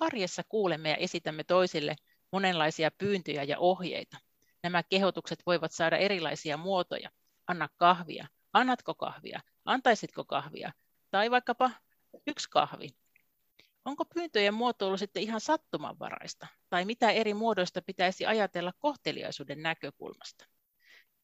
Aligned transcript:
Arjessa 0.00 0.42
kuulemme 0.48 0.90
ja 0.90 0.96
esitämme 0.96 1.44
toisille 1.44 1.96
monenlaisia 2.32 2.90
pyyntöjä 2.98 3.42
ja 3.42 3.58
ohjeita. 3.58 4.16
Nämä 4.62 4.82
kehotukset 4.82 5.38
voivat 5.46 5.72
saada 5.72 5.96
erilaisia 5.96 6.56
muotoja. 6.56 7.10
Anna 7.46 7.68
kahvia. 7.76 8.26
Annatko 8.52 8.94
kahvia? 8.94 9.40
Antaisitko 9.64 10.24
kahvia? 10.24 10.72
Tai 11.10 11.30
vaikkapa 11.30 11.70
yksi 12.26 12.50
kahvi. 12.50 12.88
Onko 13.84 14.04
pyyntöjen 14.04 14.54
muotoilu 14.54 14.96
sitten 14.96 15.22
ihan 15.22 15.40
sattumanvaraista? 15.40 16.46
Tai 16.70 16.84
mitä 16.84 17.10
eri 17.10 17.34
muodoista 17.34 17.82
pitäisi 17.82 18.26
ajatella 18.26 18.72
kohteliaisuuden 18.78 19.62
näkökulmasta? 19.62 20.46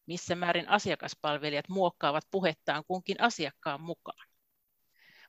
Missä 0.06 0.34
määrin 0.34 0.68
asiakaspalvelijat 0.68 1.68
muokkaavat 1.68 2.24
puhettaan 2.30 2.84
kunkin 2.86 3.20
asiakkaan 3.20 3.80
mukaan? 3.80 4.25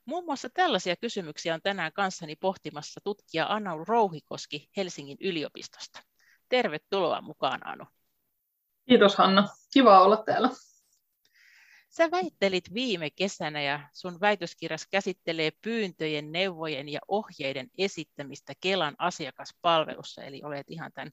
Muun 0.08 0.26
muassa 0.26 0.50
tällaisia 0.50 0.96
kysymyksiä 0.96 1.54
on 1.54 1.62
tänään 1.62 1.94
kanssani 1.94 2.36
pohtimassa 2.36 3.02
tutkija 3.04 3.46
Anu 3.54 3.86
Rouhikoski 3.86 4.70
Helsingin 4.78 5.18
yliopistosta. 5.22 6.04
Tervetuloa 6.50 7.22
mukaan, 7.22 7.68
Anu. 7.68 7.86
Kiitos 8.90 9.16
Hanna. 9.16 9.50
Kiva 9.74 10.02
olla 10.02 10.18
täällä. 10.18 10.50
Sä 11.90 12.12
väittelit 12.12 12.74
viime 12.74 13.10
kesänä 13.10 13.62
ja 13.62 13.90
sun 13.94 14.20
väitöskirjas 14.22 14.88
käsittelee 14.92 15.52
pyyntöjen, 15.62 16.32
neuvojen 16.32 16.90
ja 16.90 17.00
ohjeiden 17.08 17.68
esittämistä 17.78 18.54
Kelan 18.62 18.96
asiakaspalvelussa, 18.98 20.24
eli 20.24 20.42
olet 20.44 20.70
ihan 20.70 20.92
tämän 20.92 21.12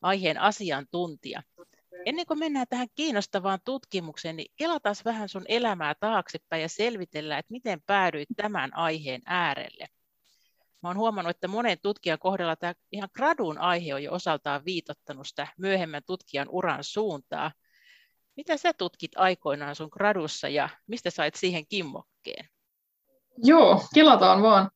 aiheen 0.00 0.40
asiantuntija. 0.40 1.42
Ennen 2.06 2.26
kuin 2.26 2.38
mennään 2.38 2.66
tähän 2.68 2.88
kiinnostavaan 2.94 3.58
tutkimukseen, 3.64 4.36
niin 4.36 4.52
kelataan 4.56 4.96
vähän 5.04 5.28
sun 5.28 5.44
elämää 5.48 5.94
taaksepäin 5.94 6.62
ja 6.62 6.68
selvitellään, 6.68 7.38
että 7.38 7.52
miten 7.52 7.82
päädyit 7.86 8.28
tämän 8.36 8.76
aiheen 8.76 9.22
äärelle. 9.24 9.88
Mä 10.82 10.88
oon 10.88 10.96
huomannut, 10.96 11.30
että 11.30 11.48
monen 11.48 11.78
tutkijan 11.82 12.18
kohdalla 12.18 12.56
tämä 12.56 12.74
ihan 12.92 13.08
gradun 13.14 13.58
aihe 13.58 13.94
on 13.94 14.02
jo 14.02 14.12
osaltaan 14.12 14.64
viitottanut 14.64 15.26
sitä 15.26 15.48
myöhemmän 15.58 16.02
tutkijan 16.06 16.48
uran 16.50 16.84
suuntaa. 16.84 17.52
Mitä 18.36 18.56
sä 18.56 18.72
tutkit 18.72 19.12
aikoinaan 19.16 19.76
sun 19.76 19.88
gradussa 19.92 20.48
ja 20.48 20.68
mistä 20.86 21.10
sait 21.10 21.34
siihen 21.34 21.66
kimmokkeen? 21.66 22.48
Joo, 23.38 23.82
kelataan 23.94 24.42
vaan. 24.42 24.70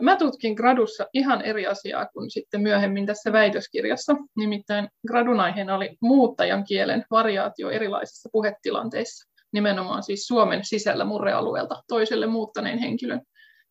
Mä 0.00 0.16
tutkin 0.16 0.54
gradussa 0.54 1.06
ihan 1.12 1.42
eri 1.42 1.66
asiaa 1.66 2.06
kuin 2.06 2.30
sitten 2.30 2.60
myöhemmin 2.60 3.06
tässä 3.06 3.32
väitöskirjassa. 3.32 4.16
Nimittäin 4.36 4.88
gradun 5.06 5.40
aiheena 5.40 5.74
oli 5.74 5.96
muuttajan 6.00 6.64
kielen 6.64 7.04
variaatio 7.10 7.70
erilaisissa 7.70 8.28
puhetilanteissa, 8.32 9.30
nimenomaan 9.52 10.02
siis 10.02 10.26
Suomen 10.26 10.64
sisällä 10.64 11.04
murrealueelta 11.04 11.82
toiselle 11.88 12.26
muuttaneen 12.26 12.78
henkilön 12.78 13.20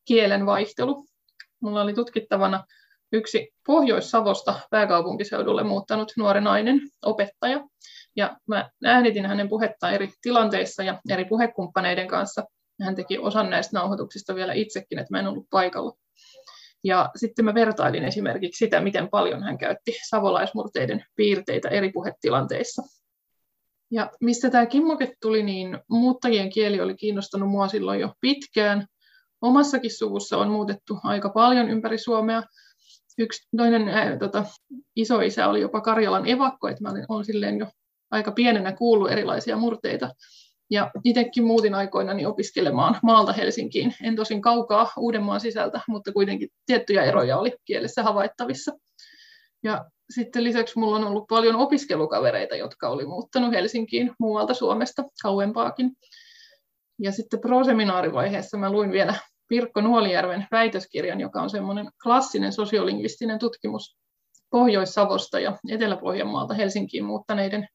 kielen 0.06 0.46
vaihtelu. 0.46 1.06
Mulla 1.62 1.81
oli 1.81 1.94
tutkittavana 1.94 2.63
yksi 3.12 3.53
Pohjois-Savosta 3.68 4.56
pääkaupunkiseudulle 4.69 5.63
muuttanut 5.63 6.12
nuori 6.18 6.42
nainen, 6.42 6.81
opettaja. 7.06 7.68
Ja 8.16 8.38
mä 8.47 8.69
äänitin 8.84 9.25
hänen 9.25 9.50
puhettaan 9.50 9.94
eri 9.94 10.09
tilanteissa 10.22 10.84
ja 10.84 11.00
eri 11.09 11.25
puhekumppaneiden 11.25 12.07
kanssa 12.07 12.44
hän 12.81 12.96
teki 12.96 13.18
osan 13.18 13.50
näistä 13.50 13.78
nauhoituksista 13.78 14.36
vielä 14.36 14.53
itsekin, 14.53 15.00
että 15.00 15.13
mä 15.13 15.19
en 15.19 15.28
ollut 15.28 15.47
paikalla. 15.50 15.97
Ja 16.84 17.09
sitten 17.16 17.46
mä 17.46 17.53
vertailin 17.53 18.03
esimerkiksi 18.03 18.66
sitä, 18.66 18.81
miten 18.81 19.09
paljon 19.09 19.44
hän 19.44 19.58
käytti 19.58 19.94
savolaismurteiden 20.09 21.06
piirteitä 21.16 21.69
eri 21.69 21.91
puhetilanteissa. 21.91 22.84
Ja 23.91 24.12
mistä 24.22 24.50
tämä 24.50 24.66
kimmoke 24.66 25.13
tuli, 25.22 25.44
niin 25.44 25.80
muuttajien 25.90 26.50
kieli 26.50 26.81
oli 26.81 26.96
kiinnostanut 26.96 27.50
mua 27.50 27.68
silloin 27.68 28.00
jo 28.00 28.13
pitkään. 28.22 28.86
Omassakin 29.42 29.97
suvussa 29.97 30.38
on 30.38 30.50
muutettu 30.50 31.00
aika 31.03 31.30
paljon 31.30 31.69
ympäri 31.69 31.97
Suomea. 31.97 32.44
Yksi 33.18 33.47
toinen 33.57 33.90
ää, 33.90 34.18
tota, 34.18 34.46
isoisä 34.96 35.47
oli 35.47 35.62
jopa 35.62 35.81
Karjalan 35.81 36.28
evakko, 36.28 36.68
että 36.68 36.84
mä 36.84 36.94
olen 37.09 37.25
silleen 37.25 37.59
jo 37.59 37.68
aika 38.12 38.31
pienenä 38.31 38.72
kuullut 38.72 39.12
erilaisia 39.12 39.57
murteita. 39.57 40.09
Ja 40.72 40.92
itsekin 41.03 41.44
muutin 41.44 41.76
aikoinani 41.76 42.26
opiskelemaan 42.26 43.00
maalta 43.03 43.34
Helsinkiin. 43.34 43.94
En 44.03 44.16
tosin 44.16 44.42
kaukaa 44.42 44.92
Uudenmaan 44.98 45.40
sisältä, 45.40 45.81
mutta 45.88 46.14
kuitenkin 46.14 46.50
tiettyjä 46.66 47.03
eroja 47.03 47.38
oli 47.38 47.53
kielessä 47.66 48.03
havaittavissa. 48.03 48.72
Ja 49.64 49.86
sitten 50.09 50.44
lisäksi 50.44 50.80
minulla 50.80 50.96
on 50.96 51.04
ollut 51.04 51.28
paljon 51.30 51.56
opiskelukavereita, 51.56 52.56
jotka 52.56 52.90
oli 52.90 53.06
muuttanut 53.06 53.52
Helsinkiin 53.52 54.12
muualta 54.20 54.54
Suomesta 54.54 55.04
kauempaakin. 55.22 55.92
Ja 57.00 57.12
sitten 57.12 57.40
proseminaarivaiheessa 57.40 58.58
mä 58.58 58.72
luin 58.72 58.92
vielä 58.92 59.16
Pirkko 59.48 59.81
Nuolijärven 59.81 60.48
väitöskirjan, 60.52 61.20
joka 61.20 61.42
on 61.42 61.50
semmoinen 61.50 61.90
klassinen 62.04 62.54
sosiolingvistinen 62.54 63.40
tutkimus 63.40 63.98
Pohjois-Savosta 64.50 65.40
ja 65.40 65.58
Etelä-Pohjanmaalta 65.70 66.54
Helsinkiin 66.54 67.06
muuttaneiden 67.06 67.68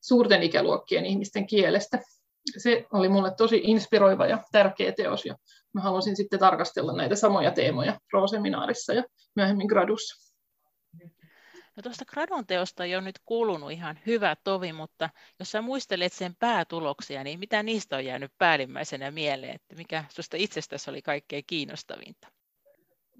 suurten 0.00 0.42
ikäluokkien 0.42 1.06
ihmisten 1.06 1.46
kielestä 1.46 1.98
se 2.58 2.86
oli 2.92 3.08
mulle 3.08 3.32
tosi 3.36 3.60
inspiroiva 3.64 4.26
ja 4.26 4.38
tärkeä 4.52 4.92
teos, 4.92 5.24
ja 5.24 5.36
mä 5.74 5.80
halusin 5.80 6.16
sitten 6.16 6.38
tarkastella 6.38 6.96
näitä 6.96 7.16
samoja 7.16 7.50
teemoja 7.50 8.00
pro-seminaarissa 8.10 8.92
ja 8.92 9.04
myöhemmin 9.36 9.66
gradussa. 9.66 10.26
No 11.76 11.82
tuosta 11.82 12.04
gradun 12.04 12.46
teosta 12.46 12.84
ei 12.84 12.94
ole 12.96 13.04
nyt 13.04 13.18
kulunut 13.24 13.72
ihan 13.72 13.98
hyvä 14.06 14.36
tovi, 14.44 14.72
mutta 14.72 15.10
jos 15.38 15.50
sä 15.50 15.62
muistelet 15.62 16.12
sen 16.12 16.34
päätuloksia, 16.34 17.24
niin 17.24 17.38
mitä 17.38 17.62
niistä 17.62 17.96
on 17.96 18.04
jäänyt 18.04 18.32
päällimmäisenä 18.38 19.10
mieleen, 19.10 19.54
että 19.54 19.76
mikä 19.76 20.04
susta 20.08 20.36
itsestäsi 20.36 20.90
oli 20.90 21.02
kaikkein 21.02 21.44
kiinnostavinta? 21.46 22.28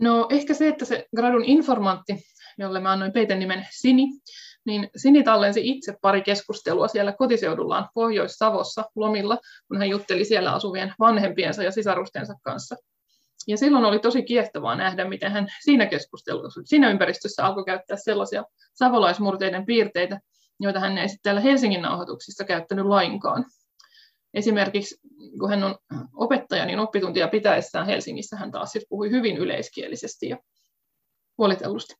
No 0.00 0.26
ehkä 0.30 0.54
se, 0.54 0.68
että 0.68 0.84
se 0.84 1.06
gradun 1.16 1.44
informantti, 1.44 2.16
jolle 2.58 2.80
mä 2.80 2.92
annoin 2.92 3.12
peiten 3.12 3.38
nimen 3.38 3.66
Sini, 3.70 4.06
niin 4.66 4.90
Sini 4.96 5.22
tallensi 5.22 5.68
itse 5.68 5.94
pari 6.00 6.22
keskustelua 6.22 6.88
siellä 6.88 7.12
kotiseudullaan 7.12 7.88
Pohjois-Savossa 7.94 8.84
lomilla, 8.94 9.38
kun 9.68 9.78
hän 9.78 9.88
jutteli 9.88 10.24
siellä 10.24 10.52
asuvien 10.52 10.94
vanhempiensa 10.98 11.62
ja 11.62 11.70
sisarustensa 11.70 12.34
kanssa. 12.42 12.76
Ja 13.48 13.56
silloin 13.56 13.84
oli 13.84 13.98
tosi 13.98 14.22
kiehtovaa 14.22 14.76
nähdä, 14.76 15.08
miten 15.08 15.32
hän 15.32 15.48
siinä 15.64 15.86
keskustelussa, 15.86 16.60
siinä 16.64 16.90
ympäristössä 16.90 17.46
alkoi 17.46 17.64
käyttää 17.64 17.96
sellaisia 17.96 18.44
savolaismurteiden 18.74 19.66
piirteitä, 19.66 20.20
joita 20.60 20.80
hän 20.80 20.98
ei 20.98 21.08
sitten 21.08 21.22
täällä 21.22 21.40
Helsingin 21.40 21.82
nauhoituksissa 21.82 22.44
käyttänyt 22.44 22.86
lainkaan. 22.86 23.44
Esimerkiksi 24.34 24.96
kun 25.38 25.50
hän 25.50 25.64
on 25.64 25.76
opettaja, 26.14 26.66
niin 26.66 26.78
oppituntia 26.78 27.28
pitäessään 27.28 27.86
Helsingissä 27.86 28.36
hän 28.36 28.50
taas 28.50 28.78
puhui 28.88 29.10
hyvin 29.10 29.36
yleiskielisesti 29.36 30.28
ja 30.28 30.38
puolitellusti. 31.36 31.94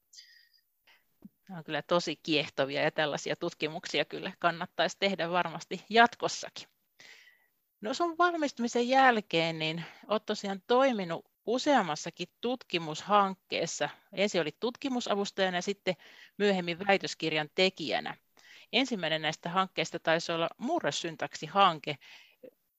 Nämä 1.49 1.59
on 1.59 1.65
kyllä 1.65 1.83
tosi 1.83 2.17
kiehtovia 2.17 2.83
ja 2.83 2.91
tällaisia 2.91 3.37
tutkimuksia 3.37 4.05
kyllä 4.05 4.33
kannattaisi 4.39 4.97
tehdä 5.01 5.31
varmasti 5.31 5.85
jatkossakin. 5.89 6.69
No 7.81 7.95
sun 7.95 8.19
valmistumisen 8.19 8.89
jälkeen 8.89 9.59
niin 9.59 9.85
olet 10.09 10.27
tosiaan 10.27 10.63
toiminut 10.67 11.25
useammassakin 11.47 12.29
tutkimushankkeessa. 12.41 13.89
Ensin 14.13 14.41
oli 14.41 14.57
tutkimusavustajana 14.61 15.57
ja 15.57 15.63
sitten 15.63 15.95
myöhemmin 16.39 16.79
väitöskirjan 16.87 17.49
tekijänä. 17.55 18.17
Ensimmäinen 18.73 19.23
näistä 19.23 19.49
hankkeista 19.49 19.99
taisi 19.99 20.33
olla 20.33 20.49
murresyntaksi-hanke. 20.59 21.99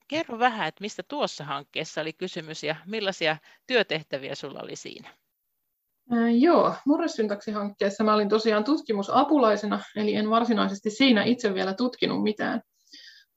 Kerro 0.08 0.40
vähän, 0.40 0.68
että 0.68 0.82
mistä 0.82 1.04
tuossa 1.04 1.44
hankkeessa 1.44 2.02
oli 2.02 2.14
kysymys 2.14 2.64
ja 2.64 2.76
millaisia 2.86 3.38
työtehtäviä 3.68 4.36
sulla 4.36 4.60
oli 4.60 4.76
siinä? 4.76 5.10
Joo, 6.40 6.74
murresyntaksihankkeessa 6.86 8.04
mä 8.04 8.14
olin 8.14 8.30
tosiaan 8.30 8.64
tutkimusapulaisena, 8.64 9.80
eli 9.96 10.16
en 10.16 10.30
varsinaisesti 10.30 10.90
siinä 10.90 11.24
itse 11.24 11.54
vielä 11.54 11.74
tutkinut 11.74 12.24
mitään. 12.24 12.62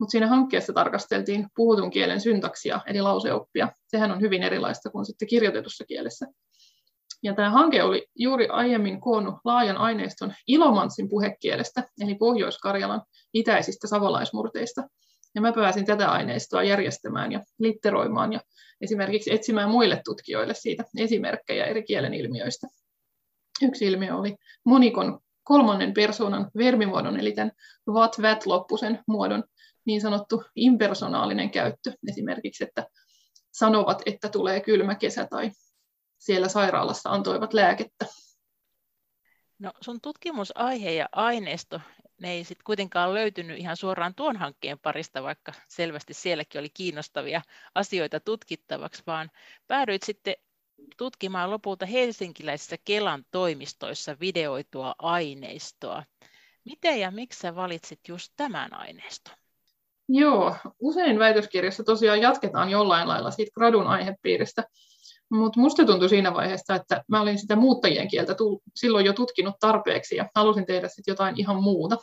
Mutta 0.01 0.11
siinä 0.11 0.27
hankkeessa 0.27 0.73
tarkasteltiin 0.73 1.47
puhutun 1.57 1.91
kielen 1.91 2.21
syntaksia, 2.21 2.81
eli 2.87 3.01
lauseoppia. 3.01 3.69
Sehän 3.87 4.11
on 4.11 4.21
hyvin 4.21 4.43
erilaista 4.43 4.91
kuin 4.91 5.07
sitten 5.07 5.29
kirjoitetussa 5.29 5.85
kielessä. 5.85 6.27
Ja 7.23 7.35
tämä 7.35 7.51
hanke 7.51 7.83
oli 7.83 8.07
juuri 8.19 8.49
aiemmin 8.49 9.01
koonnut 9.01 9.35
laajan 9.45 9.77
aineiston 9.77 10.35
Ilomantsin 10.47 11.09
puhekielestä, 11.09 11.85
eli 12.01 12.15
Pohjois-Karjalan 12.15 13.03
itäisistä 13.35 13.87
savolaismurteista. 13.87 14.83
Ja 15.35 15.41
mä 15.41 15.53
pääsin 15.53 15.87
tätä 15.87 16.11
aineistoa 16.11 16.63
järjestämään 16.63 17.33
ja 17.33 17.41
litteroimaan 17.59 18.33
ja 18.33 18.41
esimerkiksi 18.81 19.35
etsimään 19.35 19.71
muille 19.71 20.01
tutkijoille 20.05 20.55
siitä 20.55 20.85
esimerkkejä 20.99 21.67
eri 21.67 21.83
kielen 21.83 22.15
ilmiöistä. 22.15 22.67
Yksi 23.63 23.87
ilmiö 23.87 24.17
oli 24.17 24.37
monikon 24.65 25.21
kolmannen 25.43 25.95
persoonan 25.95 26.51
vermimuodon, 26.57 27.21
eli 27.21 27.33
tämän 27.33 27.53
what-that-loppusen 27.89 28.99
muodon 29.07 29.45
niin 29.85 30.01
sanottu 30.01 30.45
impersonaalinen 30.55 31.51
käyttö. 31.51 31.93
Esimerkiksi, 32.09 32.65
että 32.65 32.87
sanovat, 33.53 34.03
että 34.07 34.29
tulee 34.29 34.61
kylmä 34.61 34.95
kesä 34.95 35.27
tai 35.31 35.51
siellä 36.19 36.49
sairaalassa 36.49 37.11
antoivat 37.11 37.55
lääkettä. 37.55 38.07
No 39.61 39.73
sun 39.81 40.01
tutkimusaihe 40.01 40.93
ja 40.93 41.09
aineisto, 41.13 41.81
ne 42.21 42.33
ei 42.33 42.45
sitten 42.45 42.65
kuitenkaan 42.65 43.15
löytynyt 43.15 43.59
ihan 43.59 43.77
suoraan 43.77 44.15
tuon 44.15 44.37
hankkeen 44.37 44.79
parista, 44.79 45.23
vaikka 45.23 45.53
selvästi 45.69 46.15
sielläkin 46.15 46.59
oli 46.59 46.69
kiinnostavia 46.69 47.43
asioita 47.75 48.21
tutkittavaksi, 48.21 49.03
vaan 49.07 49.31
päädyit 49.67 50.03
sitten 50.03 50.35
tutkimaan 50.97 51.51
lopulta 51.51 51.87
helsinkiläisissä 51.87 52.77
Kelan 52.85 53.25
toimistoissa 53.31 54.17
videoitua 54.21 54.95
aineistoa. 54.99 56.03
Miten 56.65 57.01
ja 57.01 57.11
miksi 57.11 57.41
sä 57.41 57.55
valitsit 57.55 58.01
just 58.09 58.33
tämän 58.37 58.75
aineiston? 58.75 59.35
Joo, 60.09 60.57
usein 60.79 61.19
väitöskirjassa 61.19 61.85
tosiaan 61.85 62.21
jatketaan 62.21 62.71
jollain 62.71 63.09
lailla 63.09 63.31
siitä 63.31 63.53
gradun 63.55 63.87
aihepiiristä, 63.87 64.65
mutta 65.31 65.61
musta 65.61 65.85
tuntui 65.85 66.09
siinä 66.09 66.35
vaiheessa, 66.35 66.75
että 66.75 67.05
mä 67.09 67.21
olin 67.21 67.39
sitä 67.39 67.57
muuttajien 67.57 68.09
kieltä 68.09 68.37
silloin 68.75 69.07
jo 69.07 69.13
tutkinut 69.13 69.55
tarpeeksi 69.61 70.17
ja 70.17 70.29
halusin 70.35 70.67
tehdä 70.67 70.89
sitten 70.89 71.13
jotain 71.13 71.41
ihan 71.41 71.63
muuta. 71.63 71.97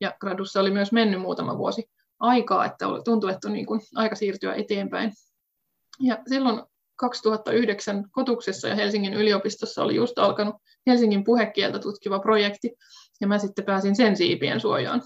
Ja 0.00 0.14
gradussa 0.20 0.60
oli 0.60 0.70
myös 0.70 0.92
mennyt 0.92 1.20
muutama 1.20 1.58
vuosi 1.58 1.90
aikaa, 2.20 2.64
että 2.64 2.86
tuntui, 3.04 3.32
että 3.32 3.48
on 3.48 3.54
niin 3.54 3.66
kuin 3.66 3.80
aika 3.94 4.16
siirtyä 4.16 4.54
eteenpäin. 4.54 5.12
Ja 6.00 6.18
silloin 6.28 6.62
2009 6.96 8.04
Kotuksessa 8.10 8.68
ja 8.68 8.74
Helsingin 8.74 9.14
yliopistossa 9.14 9.82
oli 9.82 9.94
just 9.94 10.18
alkanut 10.18 10.54
Helsingin 10.86 11.24
puhekieltä 11.24 11.78
tutkiva 11.78 12.18
projekti, 12.18 12.76
ja 13.20 13.26
mä 13.26 13.38
sitten 13.38 13.64
pääsin 13.64 13.96
sen 13.96 14.16
siipien 14.16 14.60
suojaan. 14.60 15.02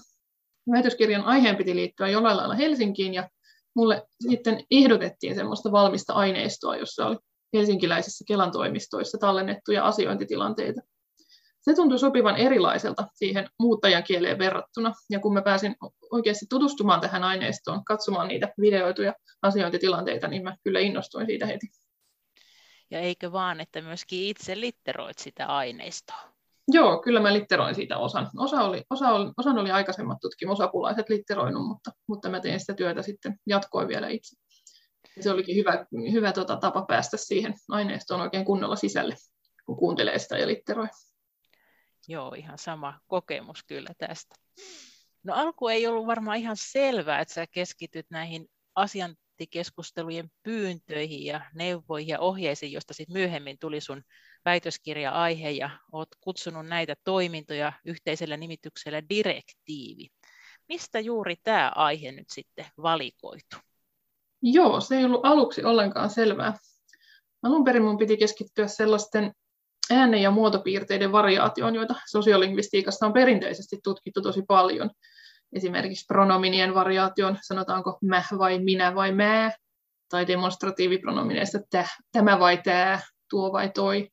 Väitöskirjan 0.71 1.23
aiheen 1.23 1.55
piti 1.55 1.75
liittyä 1.75 2.07
jollain 2.07 2.37
lailla 2.37 2.55
Helsinkiin, 2.55 3.13
ja 3.13 3.29
mulle 3.75 4.07
sitten 4.29 4.63
ehdotettiin 4.71 5.35
semmoista 5.35 5.71
valmista 5.71 6.13
aineistoa, 6.13 6.77
jossa 6.77 7.05
oli 7.05 7.17
helsinkiläisissä 7.53 8.23
Kelan 8.27 8.51
toimistoissa 8.51 9.17
tallennettuja 9.17 9.85
asiointitilanteita. 9.85 10.81
Se 11.61 11.75
tuntui 11.75 11.99
sopivan 11.99 12.37
erilaiselta 12.37 13.07
siihen 13.13 13.49
muuttajan 13.59 14.03
kieleen 14.03 14.39
verrattuna, 14.39 14.93
ja 15.09 15.19
kun 15.19 15.33
mä 15.33 15.41
pääsin 15.41 15.75
oikeasti 16.11 16.45
tutustumaan 16.49 17.01
tähän 17.01 17.23
aineistoon, 17.23 17.85
katsomaan 17.85 18.27
niitä 18.27 18.53
videoituja 18.61 19.13
asiointitilanteita, 19.41 20.27
niin 20.27 20.43
mä 20.43 20.57
kyllä 20.63 20.79
innostuin 20.79 21.25
siitä 21.25 21.45
heti. 21.45 21.67
Ja 22.91 22.99
eikö 22.99 23.31
vaan, 23.31 23.59
että 23.59 23.81
myöskin 23.81 24.23
itse 24.23 24.59
litteroit 24.59 25.17
sitä 25.17 25.45
aineistoa? 25.45 26.37
Joo, 26.67 27.01
kyllä 27.01 27.19
mä 27.19 27.33
litteroin 27.33 27.75
siitä 27.75 27.97
osan. 27.97 28.29
Osa 28.37 28.61
oli, 28.61 28.83
osa 28.89 29.09
oli, 29.09 29.31
osan 29.37 29.57
oli 29.57 29.71
aikaisemmat 29.71 30.17
tutkimusapulaiset 30.21 31.09
litteroinut, 31.09 31.67
mutta, 31.67 31.91
mutta 32.07 32.29
mä 32.29 32.39
tein 32.39 32.59
sitä 32.59 32.73
työtä 32.73 33.01
sitten 33.01 33.39
jatkoin 33.45 33.87
vielä 33.87 34.07
itse 34.07 34.35
se 35.21 35.31
olikin 35.31 35.55
hyvä, 35.55 35.85
hyvä 36.11 36.33
tota, 36.33 36.57
tapa 36.57 36.85
päästä 36.85 37.17
siihen 37.17 37.53
aineistoon 37.69 38.21
oikein 38.21 38.45
kunnolla 38.45 38.75
sisälle, 38.75 39.15
kun 39.65 39.77
kuuntelee 39.77 40.19
sitä 40.19 40.37
ja 40.37 40.47
litteroi. 40.47 40.87
Joo, 42.07 42.33
ihan 42.33 42.57
sama 42.57 42.99
kokemus 43.07 43.63
kyllä 43.63 43.89
tästä. 43.97 44.35
No 45.23 45.33
alku 45.35 45.67
ei 45.67 45.87
ollut 45.87 46.07
varmaan 46.07 46.37
ihan 46.37 46.57
selvää, 46.59 47.19
että 47.19 47.33
sä 47.33 47.47
keskityt 47.47 48.05
näihin 48.09 48.47
asiantikeskustelujen 48.75 50.29
pyyntöihin 50.43 51.25
ja 51.25 51.41
neuvoihin 51.55 52.07
ja 52.07 52.19
ohjeisiin, 52.19 52.71
josta 52.71 52.93
sitten 52.93 53.13
myöhemmin 53.13 53.59
tuli 53.59 53.81
sun 53.81 54.03
väitöskirja-aihe 54.45 55.49
ja 55.49 55.69
oot 55.91 56.09
kutsunut 56.21 56.67
näitä 56.67 56.95
toimintoja 57.03 57.73
yhteisellä 57.85 58.37
nimityksellä 58.37 59.09
direktiivi. 59.09 60.07
Mistä 60.67 60.99
juuri 60.99 61.35
tämä 61.43 61.71
aihe 61.75 62.11
nyt 62.11 62.29
sitten 62.29 62.65
valikoitu? 62.81 63.57
Joo, 64.41 64.81
se 64.81 64.97
ei 64.97 65.05
ollut 65.05 65.25
aluksi 65.25 65.63
ollenkaan 65.63 66.09
selvää. 66.09 66.53
Alun 67.43 67.63
perin 67.63 67.83
mun 67.83 67.97
piti 67.97 68.17
keskittyä 68.17 68.67
sellaisten 68.67 69.31
äänen- 69.91 70.21
ja 70.21 70.31
muotopiirteiden 70.31 71.11
variaatioon, 71.11 71.75
joita 71.75 71.95
sosiolingvistiikassa 72.11 73.05
on 73.05 73.13
perinteisesti 73.13 73.79
tutkittu 73.83 74.21
tosi 74.21 74.41
paljon. 74.47 74.89
Esimerkiksi 75.53 76.05
pronominien 76.07 76.73
variaation, 76.73 77.37
sanotaanko 77.41 77.97
mä 78.01 78.23
vai 78.37 78.59
minä 78.59 78.95
vai 78.95 79.11
mä, 79.11 79.51
tai 80.09 80.27
demonstratiivipronomineista 80.27 81.59
täh, 81.69 81.95
tämä 82.11 82.39
vai 82.39 82.57
tämä, 82.63 82.99
tuo 83.29 83.51
vai 83.51 83.71
toi, 83.73 84.09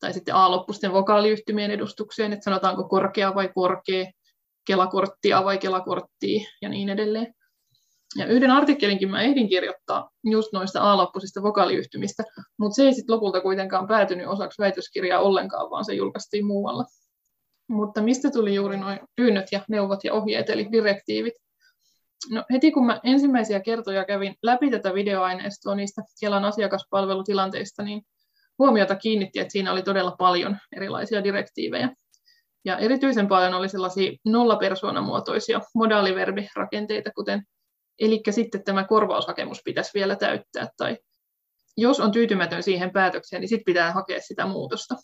tai 0.00 0.12
sitten 0.12 0.34
A-loppusten 0.34 0.92
vokaaliyhtymien 0.92 1.70
edustukseen, 1.70 2.32
että 2.32 2.44
sanotaanko 2.44 2.88
korkea 2.88 3.34
vai 3.34 3.50
korkea, 3.54 4.06
kelakorttia 4.66 5.44
vai 5.44 5.58
kelakorttia 5.58 6.48
ja 6.62 6.68
niin 6.68 6.88
edelleen. 6.88 7.34
Ja 8.16 8.26
yhden 8.26 8.50
artikkelinkin 8.50 9.10
mä 9.10 9.22
ehdin 9.22 9.48
kirjoittaa 9.48 10.10
just 10.24 10.52
noista 10.52 10.92
A-loppuisista 10.92 11.42
vokaaliyhtymistä, 11.42 12.22
mutta 12.58 12.74
se 12.74 12.82
ei 12.82 12.94
sitten 12.94 13.14
lopulta 13.14 13.40
kuitenkaan 13.40 13.86
päätynyt 13.86 14.26
osaksi 14.26 14.62
väitöskirjaa 14.62 15.20
ollenkaan, 15.20 15.70
vaan 15.70 15.84
se 15.84 15.94
julkaistiin 15.94 16.46
muualla. 16.46 16.84
Mutta 17.68 18.02
mistä 18.02 18.30
tuli 18.30 18.54
juuri 18.54 18.76
noin 18.76 19.00
pyynnöt 19.16 19.46
ja 19.52 19.60
neuvot 19.68 20.04
ja 20.04 20.14
ohjeet, 20.14 20.50
eli 20.50 20.68
direktiivit? 20.72 21.34
No, 22.30 22.44
heti 22.52 22.72
kun 22.72 22.86
mä 22.86 23.00
ensimmäisiä 23.04 23.60
kertoja 23.60 24.04
kävin 24.04 24.34
läpi 24.42 24.70
tätä 24.70 24.94
videoaineistoa 24.94 25.74
niistä 25.74 26.02
Kelan 26.20 26.44
asiakaspalvelutilanteista, 26.44 27.82
niin 27.82 28.02
huomiota 28.58 28.96
kiinnitti, 28.96 29.38
että 29.40 29.52
siinä 29.52 29.72
oli 29.72 29.82
todella 29.82 30.14
paljon 30.18 30.56
erilaisia 30.76 31.24
direktiivejä. 31.24 31.94
Ja 32.64 32.78
erityisen 32.78 33.28
paljon 33.28 33.54
oli 33.54 33.68
sellaisia 33.68 34.12
nollapersoonamuotoisia 34.24 35.60
modaaliverbirakenteita, 35.74 37.10
kuten 37.14 37.42
Eli 37.98 38.22
sitten 38.30 38.64
tämä 38.64 38.84
korvaushakemus 38.84 39.62
pitäisi 39.64 39.90
vielä 39.94 40.16
täyttää, 40.16 40.68
tai 40.76 40.98
jos 41.76 42.00
on 42.00 42.12
tyytymätön 42.12 42.62
siihen 42.62 42.92
päätökseen, 42.92 43.40
niin 43.40 43.48
sitten 43.48 43.64
pitää 43.64 43.92
hakea 43.92 44.20
sitä 44.20 44.46
muutosta. 44.46 44.94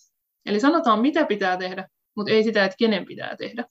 Eli 0.47 0.61
sanotaan, 0.61 1.01
mitä 1.01 1.27
pitää 1.27 1.57
tehdä, 1.57 1.89
mutta 2.17 2.33
ei 2.33 2.45
sitä, 2.45 2.65
että 2.65 2.77
kenen 2.79 3.07
pitää 3.07 3.37
tehdä. 3.37 3.65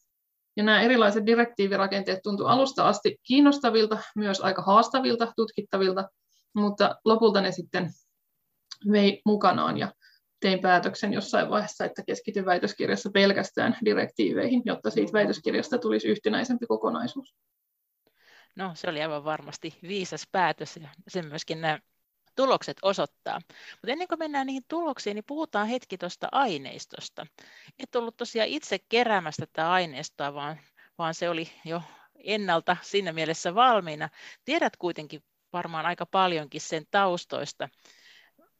Ja 0.58 0.64
nämä 0.64 0.82
erilaiset 0.82 1.26
direktiivirakenteet 1.26 2.20
tuntuivat 2.24 2.54
alusta 2.54 2.88
asti 2.88 3.18
kiinnostavilta, 3.24 3.98
myös 4.16 4.42
aika 4.42 4.62
haastavilta, 4.62 5.34
tutkittavilta, 5.36 6.10
mutta 6.56 6.96
lopulta 7.06 7.42
ne 7.42 7.52
sitten 7.52 7.90
vei 8.92 9.22
mukanaan 9.26 9.78
ja 9.78 9.94
tein 10.40 10.60
päätöksen 10.60 11.14
jossain 11.14 11.50
vaiheessa, 11.50 11.86
että 11.86 12.04
keskityn 12.08 12.46
väitöskirjassa 12.46 13.10
pelkästään 13.14 13.78
direktiiveihin, 13.86 14.62
jotta 14.66 14.90
siitä 14.90 15.14
väitöskirjasta 15.14 15.78
tulisi 15.78 16.08
yhtenäisempi 16.08 16.66
kokonaisuus. 16.66 17.36
No, 18.56 18.72
se 18.76 18.90
oli 18.90 19.02
aivan 19.02 19.24
varmasti 19.24 19.78
viisas 19.82 20.28
päätös 20.32 20.78
ja 20.78 20.90
sen 21.08 21.26
myöskin 21.26 21.62
nämä 21.62 21.80
tulokset 22.36 22.78
osoittaa. 22.82 23.42
Mutta 23.72 23.92
ennen 23.92 24.08
kuin 24.08 24.20
mennään 24.20 24.48
niihin 24.48 24.66
tuloksiin, 24.68 25.16
niin 25.16 25.26
puhutaan 25.28 25.68
hetki 25.68 25.98
tuosta 25.98 26.28
aineistosta. 26.32 27.26
Et 27.80 27.96
ollut 27.96 28.18
tosiaan 28.18 28.50
itse 28.50 28.80
keräämästä 28.90 29.46
tätä 29.46 29.72
aineistoa, 29.72 30.34
vaan, 30.34 30.60
vaan 30.98 31.14
se 31.14 31.30
oli 31.30 31.50
jo 31.66 31.82
ennalta 32.16 32.78
siinä 32.82 33.14
mielessä 33.14 33.56
valmiina. 33.56 34.10
Tiedät 34.46 34.78
kuitenkin 34.78 35.24
varmaan 35.54 35.86
aika 35.86 36.06
paljonkin 36.06 36.62
sen 36.62 36.84
taustoista. 36.92 37.70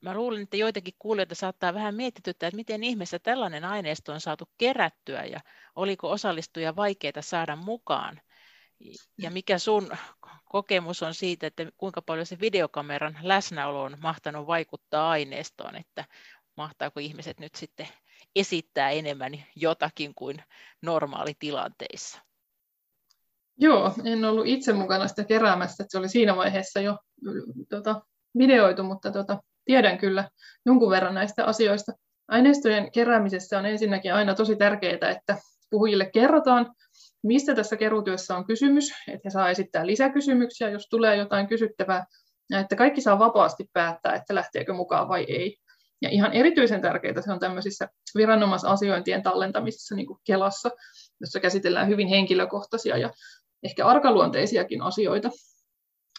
Mä 0.02 0.14
luulen, 0.14 0.42
että 0.42 0.58
joitakin 0.58 0.94
kuulijoita 1.00 1.36
saattaa 1.36 1.74
vähän 1.74 1.96
mietityttää, 1.96 2.48
että 2.48 2.56
miten 2.56 2.84
ihmeessä 2.84 3.20
tällainen 3.20 3.66
aineisto 3.66 4.14
on 4.14 4.22
saatu 4.22 4.50
kerättyä 4.58 5.24
ja 5.24 5.40
oliko 5.76 6.12
osallistuja 6.12 6.76
vaikeita 6.76 7.22
saada 7.22 7.56
mukaan 7.56 8.22
ja 9.18 9.32
mikä 9.32 9.58
sun 9.58 9.92
kokemus 10.46 11.04
on 11.04 11.14
siitä, 11.14 11.48
että 11.48 11.66
kuinka 11.78 12.02
paljon 12.02 12.26
se 12.26 12.40
videokameran 12.40 13.18
läsnäolo 13.22 13.84
on 13.84 13.98
mahtanut 14.02 14.48
vaikuttaa 14.48 15.10
aineistoon, 15.10 15.76
että 15.76 16.06
mahtaako 16.58 17.00
ihmiset 17.00 17.40
nyt 17.40 17.56
sitten 17.56 17.88
esittää 18.36 18.90
enemmän 18.90 19.32
jotakin 19.56 20.16
kuin 20.16 20.44
normaalitilanteissa? 20.82 22.20
Joo, 23.58 23.94
en 24.06 24.26
ollut 24.26 24.48
itse 24.48 24.74
mukana 24.74 25.08
sitä 25.08 25.24
keräämässä, 25.24 25.84
että 25.84 25.92
se 25.92 25.98
oli 25.98 26.10
siinä 26.10 26.36
vaiheessa 26.36 26.80
jo 26.82 26.98
tota, 27.70 28.02
videoitu, 28.38 28.84
mutta 28.84 29.12
tota, 29.12 29.44
tiedän 29.66 29.98
kyllä 29.98 30.30
jonkun 30.66 30.90
verran 30.90 31.16
näistä 31.16 31.46
asioista. 31.46 31.92
Aineistojen 32.28 32.92
keräämisessä 32.92 33.60
on 33.60 33.66
ensinnäkin 33.66 34.14
aina 34.14 34.36
tosi 34.36 34.56
tärkeää, 34.56 35.10
että 35.10 35.38
puhujille 35.70 36.10
kerrotaan, 36.14 36.76
mistä 37.24 37.56
tässä 37.56 37.78
keruutyössä 37.78 38.36
on 38.36 38.46
kysymys, 38.46 38.92
että 39.08 39.22
he 39.26 39.30
saa 39.30 39.50
esittää 39.50 39.88
lisäkysymyksiä, 39.88 40.70
jos 40.70 40.88
tulee 40.90 41.16
jotain 41.16 41.48
kysyttävää, 41.48 42.06
ja 42.50 42.60
että 42.60 42.76
kaikki 42.76 43.02
saa 43.02 43.20
vapaasti 43.20 43.70
päättää, 43.74 44.16
että 44.16 44.36
lähteekö 44.36 44.74
mukaan 44.74 45.08
vai 45.08 45.26
ei. 45.28 45.58
Ja 46.02 46.10
ihan 46.10 46.34
erityisen 46.34 46.82
tärkeää 46.82 47.22
se 47.22 47.32
on 47.32 47.40
tämmöisissä 47.40 47.88
viranomaisasiointien 48.18 49.24
tallentamisissa, 49.24 49.96
niin 49.96 50.08
kuin 50.08 50.20
Kelassa, 50.24 50.70
jossa 51.22 51.40
käsitellään 51.40 51.88
hyvin 51.88 52.08
henkilökohtaisia 52.08 52.98
ja 52.98 53.12
ehkä 53.64 53.86
arkaluonteisiakin 53.86 54.82
asioita. 54.82 55.30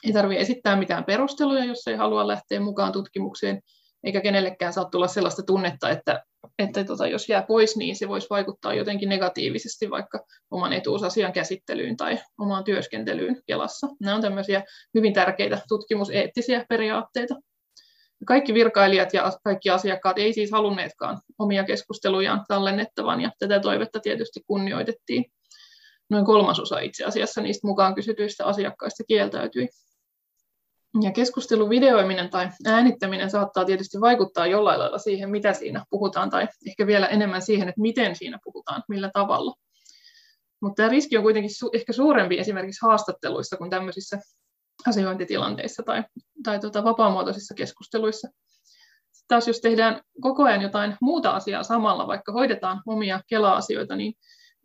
Ei 0.05 0.13
tarvitse 0.13 0.43
esittää 0.43 0.77
mitään 0.77 1.05
perusteluja, 1.05 1.65
jos 1.65 1.87
ei 1.87 1.97
halua 1.97 2.27
lähteä 2.27 2.61
mukaan 2.61 2.93
tutkimukseen, 2.93 3.61
eikä 4.05 4.21
kenellekään 4.21 4.73
saa 4.73 4.85
tulla 4.85 5.09
sellaista 5.09 5.43
tunnetta, 5.43 5.91
että, 5.91 6.25
että 6.59 6.85
tota, 6.85 7.07
jos 7.07 7.29
jää 7.29 7.43
pois, 7.43 7.77
niin 7.77 7.97
se 7.97 8.09
voisi 8.09 8.27
vaikuttaa 8.31 8.75
jotenkin 8.75 9.09
negatiivisesti 9.09 9.91
vaikka 9.91 10.25
oman 10.51 10.73
etuusasian 10.73 11.33
käsittelyyn 11.33 11.97
tai 11.97 12.19
omaan 12.39 12.65
työskentelyyn 12.65 13.43
Kelassa. 13.47 13.87
Nämä 14.01 14.17
on 14.17 14.23
tämmöisiä 14.23 14.63
hyvin 14.95 15.13
tärkeitä 15.13 15.61
tutkimuseettisiä 15.69 16.65
periaatteita. 16.69 17.35
Kaikki 18.27 18.55
virkailijat 18.55 19.15
ja 19.15 19.33
kaikki 19.45 19.71
asiakkaat 19.71 20.19
ei 20.19 20.33
siis 20.33 20.53
halunneetkaan 20.53 21.21
omia 21.39 21.65
keskustelujaan 21.65 22.45
tallennettavan, 22.49 23.21
ja 23.21 23.31
tätä 23.39 23.61
toivetta 23.61 24.01
tietysti 24.01 24.41
kunnioitettiin. 24.47 25.25
Noin 26.11 26.25
kolmasosa 26.25 26.81
itse 26.81 27.05
asiassa 27.05 27.41
niistä 27.41 27.67
mukaan 27.67 27.95
kysytyistä 27.95 28.47
asiakkaista 28.47 29.05
kieltäytyi. 29.09 29.69
Ja 31.03 31.13
keskustelun 31.13 31.71
videoiminen 31.71 32.31
tai 32.31 32.49
äänittäminen 32.67 33.31
saattaa 33.31 33.65
tietysti 33.65 34.01
vaikuttaa 34.01 34.47
jollain 34.47 34.79
lailla 34.79 34.99
siihen, 34.99 35.31
mitä 35.31 35.53
siinä 35.53 35.85
puhutaan, 35.91 36.31
tai 36.31 36.49
ehkä 36.69 36.87
vielä 36.87 37.07
enemmän 37.07 37.43
siihen, 37.43 37.69
että 37.69 37.81
miten 37.81 38.17
siinä 38.17 38.39
puhutaan, 38.45 38.83
millä 38.89 39.11
tavalla. 39.13 39.55
Mutta 40.61 40.77
tämä 40.77 40.89
riski 40.89 41.17
on 41.17 41.23
kuitenkin 41.23 41.51
su- 41.51 41.71
ehkä 41.73 41.93
suurempi 41.93 42.39
esimerkiksi 42.39 42.87
haastatteluissa 42.87 43.57
kuin 43.57 43.71
tämmöisissä 43.71 44.19
asiointitilanteissa 44.87 45.83
tai, 45.83 46.05
tai 46.45 46.59
tota 46.61 46.85
vapaamuotoisissa 46.85 47.55
keskusteluissa. 47.55 48.29
Sitten 49.13 49.29
taas 49.29 49.49
jos 49.49 49.61
tehdään 49.61 50.01
koko 50.21 50.45
ajan 50.45 50.63
jotain 50.63 50.97
muuta 51.01 51.31
asiaa 51.31 51.63
samalla, 51.63 52.07
vaikka 52.07 52.33
hoidetaan 52.33 52.83
omia 52.87 53.21
kela-asioita, 53.27 53.97
niin 53.97 54.15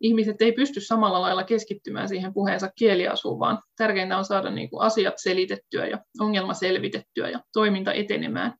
ihmiset 0.00 0.42
ei 0.42 0.52
pysty 0.52 0.80
samalla 0.80 1.20
lailla 1.20 1.44
keskittymään 1.44 2.08
siihen 2.08 2.34
puheensa 2.34 2.70
kieliasuun, 2.76 3.38
vaan 3.38 3.62
tärkeintä 3.76 4.18
on 4.18 4.24
saada 4.24 4.50
niin 4.50 4.70
kuin 4.70 4.82
asiat 4.82 5.14
selitettyä 5.16 5.86
ja 5.86 5.98
ongelma 6.20 6.54
selvitettyä 6.54 7.28
ja 7.28 7.40
toiminta 7.52 7.92
etenemään. 7.92 8.54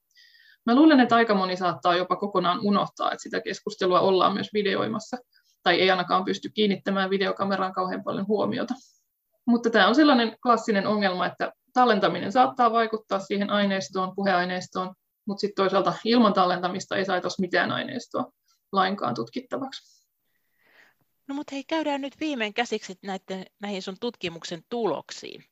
Mä 0.66 0.75
luulen, 0.75 1.00
että 1.00 1.16
aika 1.16 1.35
moni 1.35 1.56
saattaa 1.56 1.97
jopa 1.97 2.16
kokonaan 2.16 2.61
unohtaa, 2.62 3.12
että 3.12 3.23
sitä 3.23 3.40
keskustelua 3.40 4.00
ollaan 4.00 4.35
myös 4.35 4.49
videoimassa, 4.54 5.16
tai 5.62 5.80
ei 5.80 5.90
ainakaan 5.90 6.25
pysty 6.25 6.49
kiinnittämään 6.54 7.11
videokameraan 7.11 7.73
kauhean 7.73 8.04
paljon 8.04 8.26
huomiota. 8.26 8.75
Mutta 9.47 9.70
tämä 9.70 9.88
on 9.88 9.94
sellainen 9.94 10.37
klassinen 10.42 10.87
ongelma, 10.87 11.26
että 11.26 11.52
tallentaminen 11.73 12.32
saattaa 12.32 12.73
vaikuttaa 12.73 13.18
siihen 13.18 13.50
aineistoon, 13.50 14.14
puheaineistoon, 14.14 14.94
mutta 15.26 15.40
sitten 15.40 15.62
toisaalta 15.62 15.94
ilman 16.04 16.32
tallentamista 16.32 16.97
ei 16.97 17.04
saataisi 17.04 17.40
mitään 17.40 17.73
aineistoa 17.73 18.32
lainkaan 18.73 19.14
tutkittavaksi. 19.14 20.00
No 21.30 21.34
mutta 21.34 21.54
hei, 21.54 21.64
käydään 21.64 22.00
nyt 22.00 22.20
viimein 22.20 22.54
käsiksi 22.54 22.99
näiden, 23.02 23.46
näihin 23.60 23.82
sun 23.82 23.96
tutkimuksen 24.00 24.64
tuloksiin. 24.68 25.44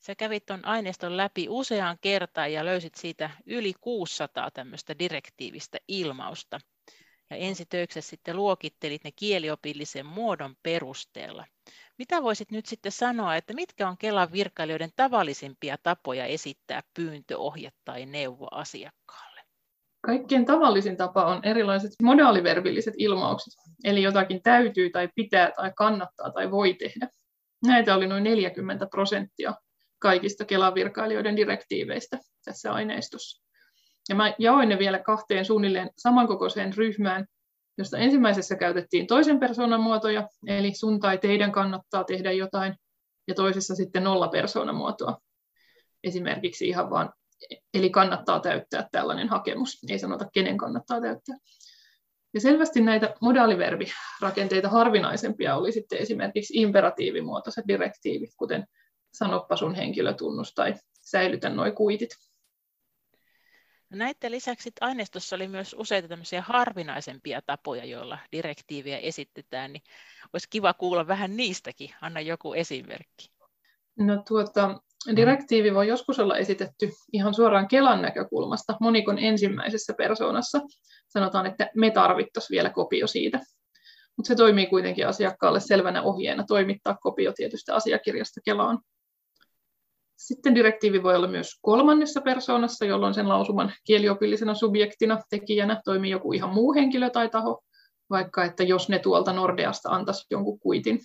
Sä 0.00 0.14
kävit 0.14 0.46
tuon 0.46 0.64
aineiston 0.64 1.16
läpi 1.16 1.46
useaan 1.48 1.98
kertaan 2.00 2.52
ja 2.52 2.64
löysit 2.64 2.94
siitä 2.94 3.30
yli 3.46 3.72
600 3.80 4.50
tämmöistä 4.50 4.98
direktiivistä 4.98 5.78
ilmausta. 5.88 6.60
Ja 7.30 7.36
ensitöiksessä 7.36 8.10
sitten 8.10 8.36
luokittelit 8.36 9.04
ne 9.04 9.12
kieliopillisen 9.12 10.06
muodon 10.06 10.56
perusteella. 10.62 11.46
Mitä 11.98 12.22
voisit 12.22 12.50
nyt 12.50 12.66
sitten 12.66 12.92
sanoa, 12.92 13.36
että 13.36 13.54
mitkä 13.54 13.88
on 13.88 13.98
Kelan 13.98 14.32
virkailijoiden 14.32 14.92
tavallisimpia 14.96 15.76
tapoja 15.82 16.26
esittää 16.26 16.82
pyyntö, 16.94 17.38
ohje 17.38 17.72
tai 17.84 18.06
neuvo 18.06 18.48
asiakkaalle? 18.50 19.40
Kaikkein 20.00 20.44
tavallisin 20.46 20.96
tapa 20.96 21.24
on 21.24 21.44
erilaiset 21.44 21.92
modaaliverbilliset 22.02 22.94
ilmaukset, 22.98 23.54
eli 23.84 24.02
jotakin 24.02 24.42
täytyy 24.42 24.90
tai 24.90 25.08
pitää 25.14 25.52
tai 25.56 25.72
kannattaa 25.76 26.30
tai 26.30 26.50
voi 26.50 26.74
tehdä. 26.74 27.08
Näitä 27.66 27.94
oli 27.94 28.06
noin 28.06 28.24
40 28.24 28.86
prosenttia 28.86 29.54
kaikista 29.98 30.44
Kelan 30.44 30.74
virkailijoiden 30.74 31.36
direktiiveistä 31.36 32.18
tässä 32.44 32.72
aineistossa. 32.72 33.42
Ja 34.08 34.14
mä 34.14 34.34
jaoin 34.38 34.68
ne 34.68 34.78
vielä 34.78 34.98
kahteen 34.98 35.44
suunnilleen 35.44 35.90
samankokoiseen 35.96 36.74
ryhmään, 36.76 37.26
josta 37.78 37.98
ensimmäisessä 37.98 38.56
käytettiin 38.56 39.06
toisen 39.06 39.40
persoonan 39.40 39.80
muotoja, 39.80 40.28
eli 40.46 40.74
sun 40.74 41.00
tai 41.00 41.18
teidän 41.18 41.52
kannattaa 41.52 42.04
tehdä 42.04 42.32
jotain, 42.32 42.74
ja 43.28 43.34
toisessa 43.34 43.74
sitten 43.74 44.04
nolla 44.04 44.28
persoonan 44.28 44.74
muotoa. 44.74 45.18
Esimerkiksi 46.04 46.68
ihan 46.68 46.90
vaan, 46.90 47.12
eli 47.74 47.90
kannattaa 47.90 48.40
täyttää 48.40 48.88
tällainen 48.92 49.28
hakemus, 49.28 49.78
ei 49.90 49.98
sanota 49.98 50.26
kenen 50.32 50.56
kannattaa 50.56 51.00
täyttää. 51.00 51.36
Ja 52.34 52.40
selvästi 52.40 52.80
näitä 52.80 53.14
modaaliverbirakenteita 53.20 54.68
harvinaisempia 54.68 55.56
oli 55.56 55.72
sitten 55.72 55.98
esimerkiksi 55.98 56.54
imperatiivimuotoiset 56.56 57.68
direktiivit, 57.68 58.30
kuten 58.36 58.66
sanoppa 59.12 59.56
sun 59.56 59.74
henkilötunnus 59.74 60.54
tai 60.54 60.74
säilytä 61.00 61.48
nuo 61.48 61.72
kuitit. 61.72 62.10
No 63.90 63.98
näiden 63.98 64.30
lisäksi 64.30 64.70
aineistossa 64.80 65.36
oli 65.36 65.48
myös 65.48 65.76
useita 65.78 66.08
tämmöisiä 66.08 66.42
harvinaisempia 66.42 67.42
tapoja, 67.46 67.84
joilla 67.84 68.18
direktiiviä 68.32 68.98
esitetään, 68.98 69.72
niin 69.72 69.82
olisi 70.32 70.48
kiva 70.50 70.74
kuulla 70.74 71.06
vähän 71.06 71.36
niistäkin. 71.36 71.90
Anna 72.00 72.20
joku 72.20 72.54
esimerkki. 72.54 73.30
No 73.98 74.22
tuota, 74.28 74.80
direktiivi 75.16 75.74
voi 75.74 75.88
joskus 75.88 76.18
olla 76.18 76.36
esitetty 76.36 76.90
ihan 77.12 77.34
suoraan 77.34 77.68
Kelan 77.68 78.02
näkökulmasta 78.02 78.76
monikon 78.80 79.18
ensimmäisessä 79.18 79.94
persoonassa. 79.98 80.60
Sanotaan, 81.08 81.46
että 81.46 81.70
me 81.76 81.90
tarvittaisiin 81.90 82.54
vielä 82.54 82.70
kopio 82.70 83.06
siitä. 83.06 83.40
Mutta 84.16 84.28
se 84.28 84.34
toimii 84.34 84.66
kuitenkin 84.66 85.06
asiakkaalle 85.06 85.60
selvänä 85.60 86.02
ohjeena 86.02 86.44
toimittaa 86.44 86.98
kopio 87.00 87.32
tietystä 87.32 87.74
asiakirjasta 87.74 88.40
Kelaan. 88.44 88.78
Sitten 90.16 90.54
direktiivi 90.54 91.02
voi 91.02 91.16
olla 91.16 91.28
myös 91.28 91.58
kolmannessa 91.62 92.20
persoonassa, 92.20 92.84
jolloin 92.84 93.14
sen 93.14 93.28
lausuman 93.28 93.72
kieliopillisena 93.84 94.54
subjektina, 94.54 95.20
tekijänä 95.30 95.82
toimii 95.84 96.10
joku 96.10 96.32
ihan 96.32 96.54
muu 96.54 96.74
henkilö 96.74 97.10
tai 97.10 97.28
taho, 97.28 97.62
vaikka 98.10 98.44
että 98.44 98.62
jos 98.62 98.88
ne 98.88 98.98
tuolta 98.98 99.32
Nordeasta 99.32 99.90
antaisi 99.90 100.26
jonkun 100.30 100.58
kuitin. 100.58 101.00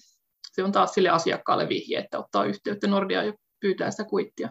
Se 0.52 0.64
on 0.64 0.72
taas 0.72 0.94
sille 0.94 1.10
asiakkaalle 1.10 1.70
vihje, 1.70 2.00
että 2.00 2.20
ottaa 2.20 2.46
yhteyttä 2.46 2.88
Nordeaan 2.88 3.34
pyytää 3.60 3.92
sitä 3.92 4.04
kuittia. 4.04 4.50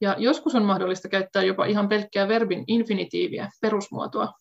Ja 0.00 0.16
joskus 0.18 0.54
on 0.54 0.64
mahdollista 0.64 1.08
käyttää 1.08 1.42
jopa 1.42 1.64
ihan 1.64 1.88
pelkkää 1.88 2.28
verbin 2.28 2.64
infinitiiviä, 2.66 3.50
perusmuotoa, 3.60 4.32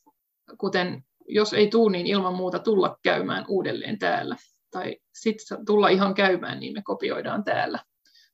kuten 0.57 1.03
jos 1.27 1.53
ei 1.53 1.67
tuu, 1.67 1.89
niin 1.89 2.07
ilman 2.07 2.35
muuta 2.35 2.59
tulla 2.59 2.97
käymään 3.03 3.45
uudelleen 3.47 3.99
täällä. 3.99 4.35
Tai 4.71 4.97
sitten 5.13 5.65
tulla 5.65 5.89
ihan 5.89 6.13
käymään, 6.13 6.59
niin 6.59 6.73
me 6.73 6.81
kopioidaan 6.83 7.43
täällä 7.43 7.79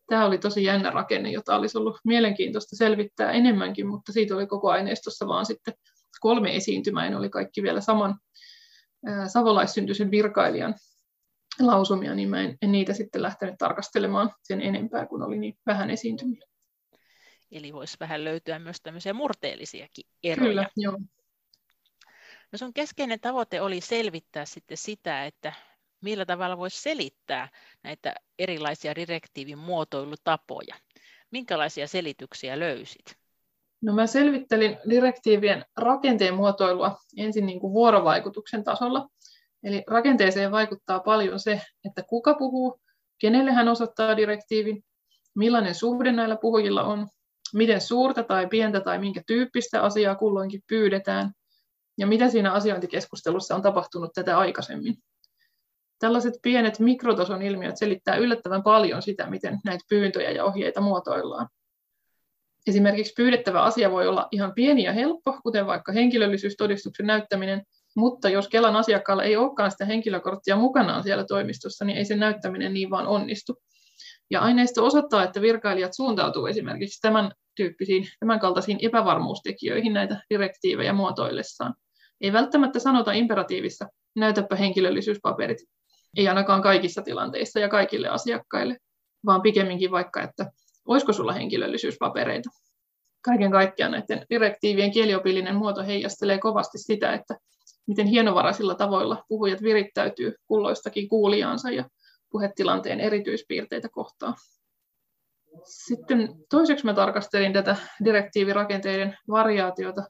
tämä 0.08 0.26
oli 0.26 0.38
tosi 0.38 0.64
jännä 0.64 0.90
rakenne, 0.90 1.32
jota 1.32 1.56
olisi 1.56 1.78
ollut 1.78 2.00
mielenkiintoista 2.04 2.76
selvittää 2.76 3.32
enemmänkin, 3.32 3.88
mutta 3.88 4.12
siitä 4.12 4.36
oli 4.36 4.48
koko 4.48 4.70
aineistossa 4.70 5.28
vaan 5.28 5.46
sitten 5.46 5.74
kolme 6.20 6.56
esiintymää, 6.56 7.18
oli 7.18 7.30
kaikki 7.30 7.64
vielä 7.64 7.82
saman 7.82 8.16
savolaissyntyisen 9.28 10.12
virkailijan 10.12 10.76
lausumia, 11.66 12.16
niin 12.16 12.30
mä 12.30 12.42
en, 12.42 12.58
en 12.62 12.72
niitä 12.72 12.94
sitten 12.94 13.22
lähtenyt 13.22 13.56
tarkastelemaan 13.58 14.32
sen 14.44 14.62
enempää, 14.62 15.06
kun 15.06 15.24
oli 15.24 15.38
niin 15.38 15.58
vähän 15.66 15.90
esiintymiä. 15.90 16.42
Eli 17.52 17.74
voisi 17.74 17.98
vähän 18.00 18.24
löytyä 18.24 18.60
myös 18.60 18.82
tämmöisiä 18.84 19.14
murteellisiakin 19.14 20.06
eroja. 20.24 20.50
Kyllä, 20.50 20.68
joo. 20.78 20.98
No 22.52 22.58
sun 22.58 22.74
keskeinen 22.74 23.20
tavoite 23.20 23.62
oli 23.62 23.82
selvittää 23.82 24.46
sitten 24.46 24.78
sitä, 24.78 25.26
että 25.26 25.54
millä 26.02 26.26
tavalla 26.26 26.58
voisi 26.58 26.82
selittää 26.82 27.50
näitä 27.84 28.16
erilaisia 28.40 28.96
direktiivin 28.96 29.58
muotoilutapoja. 29.58 30.76
Minkälaisia 31.32 31.88
selityksiä 31.88 32.60
löysit? 32.60 33.16
No 33.82 33.94
mä 33.94 34.08
selvittelin 34.08 34.78
direktiivien 34.90 35.66
rakenteen 35.78 36.34
muotoilua 36.34 36.98
ensin 37.18 37.46
niin 37.46 37.60
kuin 37.60 37.74
vuorovaikutuksen 37.74 38.64
tasolla. 38.64 39.10
Eli 39.64 39.84
rakenteeseen 39.88 40.52
vaikuttaa 40.52 41.00
paljon 41.00 41.40
se, 41.40 41.62
että 41.86 42.04
kuka 42.04 42.34
puhuu, 42.34 42.80
kenelle 43.20 43.52
hän 43.52 43.68
osoittaa 43.68 44.18
direktiivin, 44.18 44.84
millainen 45.36 45.76
suhde 45.76 46.12
näillä 46.12 46.36
puhujilla 46.36 46.84
on, 46.84 47.08
miten 47.54 47.82
suurta 47.82 48.24
tai 48.24 48.48
pientä 48.48 48.80
tai 48.80 49.00
minkä 49.00 49.22
tyyppistä 49.28 49.82
asiaa 49.82 50.16
kulloinkin 50.16 50.62
pyydetään, 50.68 51.32
ja 51.98 52.08
mitä 52.08 52.30
siinä 52.30 52.52
asiointikeskustelussa 52.52 53.56
on 53.56 53.62
tapahtunut 53.62 54.12
tätä 54.14 54.38
aikaisemmin 54.38 54.98
tällaiset 56.00 56.34
pienet 56.42 56.80
mikrotason 56.80 57.42
ilmiöt 57.42 57.78
selittää 57.78 58.16
yllättävän 58.16 58.64
paljon 58.64 59.02
sitä, 59.02 59.30
miten 59.30 59.60
näitä 59.66 59.86
pyyntöjä 59.90 60.32
ja 60.32 60.46
ohjeita 60.46 60.82
muotoillaan. 60.82 61.48
Esimerkiksi 62.68 63.14
pyydettävä 63.18 63.62
asia 63.62 63.92
voi 63.92 64.08
olla 64.08 64.28
ihan 64.32 64.54
pieni 64.54 64.84
ja 64.84 64.94
helppo, 64.94 65.40
kuten 65.44 65.66
vaikka 65.66 65.92
henkilöllisyystodistuksen 65.92 67.08
näyttäminen, 67.08 67.64
mutta 67.98 68.30
jos 68.30 68.48
Kelan 68.48 68.76
asiakkaalla 68.76 69.24
ei 69.24 69.36
olekaan 69.36 69.72
sitä 69.72 69.86
henkilökorttia 69.86 70.56
mukanaan 70.56 71.04
siellä 71.04 71.26
toimistossa, 71.26 71.86
niin 71.86 71.98
ei 71.98 72.06
sen 72.06 72.20
näyttäminen 72.20 72.74
niin 72.74 72.90
vaan 72.90 73.08
onnistu. 73.08 73.58
Ja 74.32 74.42
aineisto 74.42 74.86
osoittaa, 74.86 75.24
että 75.24 75.42
virkailijat 75.42 75.94
suuntautuu 75.96 76.46
esimerkiksi 76.46 77.02
tämän 77.02 77.32
tyyppisiin, 77.56 78.08
tämän 78.20 78.40
kaltaisiin 78.40 78.78
epävarmuustekijöihin 78.82 79.94
näitä 79.94 80.22
direktiivejä 80.30 80.94
muotoillessaan. 80.94 81.74
Ei 82.22 82.34
välttämättä 82.34 82.80
sanota 82.80 83.12
imperatiivissa, 83.12 83.88
näytäpä 84.16 84.56
henkilöllisyyspaperit. 84.56 85.58
Ei 86.18 86.28
ainakaan 86.28 86.62
kaikissa 86.62 87.02
tilanteissa 87.02 87.60
ja 87.60 87.70
kaikille 87.70 88.08
asiakkaille, 88.08 88.78
vaan 89.26 89.42
pikemminkin 89.42 89.92
vaikka, 89.92 90.22
että 90.22 90.52
olisiko 90.88 91.14
sulla 91.14 91.34
henkilöllisyyspapereita. 91.34 92.50
Kaiken 93.22 93.52
kaikkiaan 93.52 93.92
näiden 93.92 94.26
direktiivien 94.30 94.92
kieliopillinen 94.92 95.56
muoto 95.56 95.84
heijastelee 95.84 96.38
kovasti 96.38 96.78
sitä, 96.78 97.14
että 97.14 97.36
miten 97.88 98.08
hienovaraisilla 98.08 98.76
tavoilla 98.76 99.24
puhujat 99.28 99.62
virittäytyy 99.62 100.36
kulloistakin 100.48 101.08
kuulijaansa 101.10 101.72
ja 101.72 101.90
puhetilanteen 102.30 103.00
erityispiirteitä 103.00 103.90
kohtaan. 103.90 104.36
Sitten 105.64 106.36
toiseksi 106.50 106.86
mä 106.86 106.94
tarkastelin 106.94 107.54
tätä 107.54 107.76
direktiivirakenteiden 108.04 109.18
variaatiota 109.30 110.04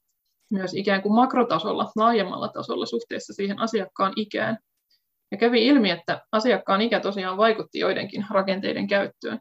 myös 0.51 0.73
ikään 0.73 1.01
kuin 1.01 1.15
makrotasolla, 1.15 1.91
laajemmalla 1.95 2.47
tasolla 2.47 2.85
suhteessa 2.85 3.33
siihen 3.33 3.59
asiakkaan 3.59 4.13
ikään. 4.15 4.57
Ja 5.31 5.37
kävi 5.37 5.67
ilmi, 5.67 5.89
että 5.89 6.21
asiakkaan 6.31 6.81
ikä 6.81 6.99
tosiaan 6.99 7.37
vaikutti 7.37 7.79
joidenkin 7.79 8.25
rakenteiden 8.31 8.87
käyttöön. 8.87 9.39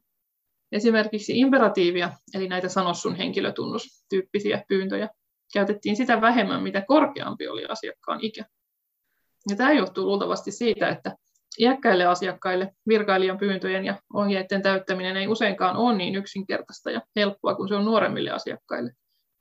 Esimerkiksi 0.73 1.39
imperatiivia, 1.39 2.13
eli 2.35 2.49
näitä 2.49 2.69
sanossun 2.69 3.17
henkilötunnustyyppisiä 3.17 4.65
pyyntöjä, 4.69 5.09
käytettiin 5.57 5.97
sitä 5.97 6.21
vähemmän, 6.21 6.63
mitä 6.63 6.83
korkeampi 6.87 7.49
oli 7.49 7.65
asiakkaan 7.69 8.19
ikä. 8.23 8.45
Ja 9.51 9.57
tämä 9.57 9.73
johtuu 9.73 10.07
luultavasti 10.07 10.53
siitä, 10.53 10.89
että 10.89 11.17
iäkkäille 11.61 12.07
asiakkaille 12.07 12.73
virkailijan 12.89 13.39
pyyntöjen 13.39 13.85
ja 13.85 13.95
ohjeiden 14.15 14.63
täyttäminen 14.63 15.17
ei 15.17 15.29
useinkaan 15.29 15.77
ole 15.77 15.97
niin 15.97 16.17
yksinkertaista 16.17 16.91
ja 16.91 17.01
helppoa 17.17 17.55
kuin 17.55 17.69
se 17.69 17.75
on 17.75 17.85
nuoremmille 17.85 18.31
asiakkaille. 18.31 18.93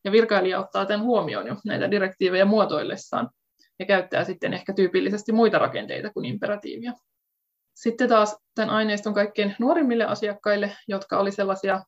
Ja 0.06 0.12
virkailija 0.12 0.60
ottaa 0.60 0.86
tämän 0.86 1.06
huomioon 1.06 1.48
jo 1.48 1.56
näitä 1.66 1.92
direktiivejä 1.92 2.46
muotoillessaan 2.46 3.30
ja 3.80 3.86
käyttää 3.86 4.24
sitten 4.24 4.54
ehkä 4.54 4.74
tyypillisesti 4.74 5.32
muita 5.32 5.60
rakenteita 5.60 6.10
kuin 6.10 6.26
imperatiivia. 6.26 6.94
Sitten 7.74 8.10
taas 8.10 8.38
tämän 8.56 8.70
aineiston 8.70 9.14
kaikkein 9.14 9.56
nuorimmille 9.60 10.06
asiakkaille, 10.06 10.78
jotka 10.88 11.20
oli 11.20 11.32
sellaisia 11.32 11.84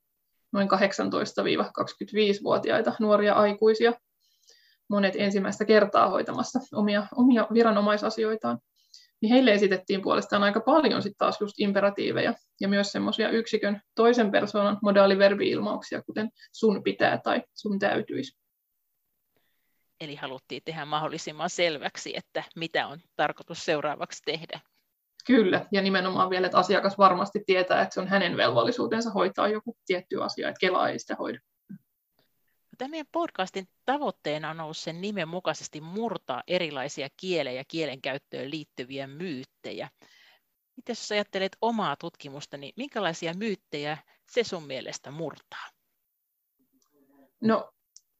noin 0.54 0.68
18-25-vuotiaita 0.68 2.94
nuoria 3.00 3.34
aikuisia, 3.34 3.94
monet 4.90 5.14
ensimmäistä 5.18 5.66
kertaa 5.66 6.10
hoitamassa 6.10 6.60
omia, 6.74 7.08
omia 7.16 7.48
viranomaisasioitaan, 7.54 8.60
niin 9.22 9.34
heille 9.34 9.54
esitettiin 9.54 10.02
puolestaan 10.02 10.44
aika 10.44 10.60
paljon 10.60 11.02
sitten 11.02 11.18
taas 11.18 11.42
just 11.42 11.60
imperatiiveja 11.60 12.34
ja 12.62 12.68
myös 12.68 12.92
semmoisia 12.92 13.30
yksikön 13.30 13.82
toisen 13.96 14.32
persoonan 14.32 14.78
modaaliverbi-ilmauksia, 14.82 16.02
kuten 16.02 16.30
sun 16.52 16.84
pitää 16.84 17.18
tai 17.24 17.44
sun 17.54 17.80
täytyisi. 17.80 18.38
Eli 20.00 20.16
haluttiin 20.16 20.62
tehdä 20.66 20.86
mahdollisimman 20.86 21.50
selväksi, 21.50 22.18
että 22.18 22.44
mitä 22.56 22.88
on 22.88 23.00
tarkoitus 23.16 23.66
seuraavaksi 23.66 24.22
tehdä. 24.26 24.60
Kyllä, 25.28 25.66
ja 25.72 25.82
nimenomaan 25.82 26.30
vielä, 26.30 26.48
että 26.48 26.58
asiakas 26.58 26.98
varmasti 26.98 27.44
tietää, 27.46 27.82
että 27.82 27.94
se 27.94 28.00
on 28.00 28.08
hänen 28.08 28.38
velvollisuutensa 28.38 29.10
hoitaa 29.10 29.48
joku 29.48 29.78
tietty 29.86 30.24
asia, 30.24 30.48
että 30.50 30.60
Kela 30.60 30.90
ei 30.90 31.00
sitä 31.00 31.16
hoida. 31.16 31.40
Tämän 32.78 32.92
meidän 32.92 33.08
podcastin 33.12 33.68
tavoitteena 33.86 34.50
on 34.50 34.60
ollut 34.60 34.78
sen 34.78 35.02
nimen 35.02 35.28
mukaisesti 35.28 35.82
murtaa 35.82 36.44
erilaisia 36.48 37.08
kielen 37.18 37.56
ja 37.56 37.64
kielenkäyttöön 37.68 38.52
liittyviä 38.52 39.08
myyttejä. 39.08 39.90
Miten 40.76 40.94
jos 40.94 41.12
ajattelet 41.12 41.58
omaa 41.62 41.96
tutkimusta, 41.96 42.58
niin 42.58 42.74
minkälaisia 42.78 43.34
myyttejä 43.34 43.98
se 44.30 44.44
sun 44.44 44.64
mielestä 44.64 45.12
murtaa? 45.12 45.70
No 47.42 47.72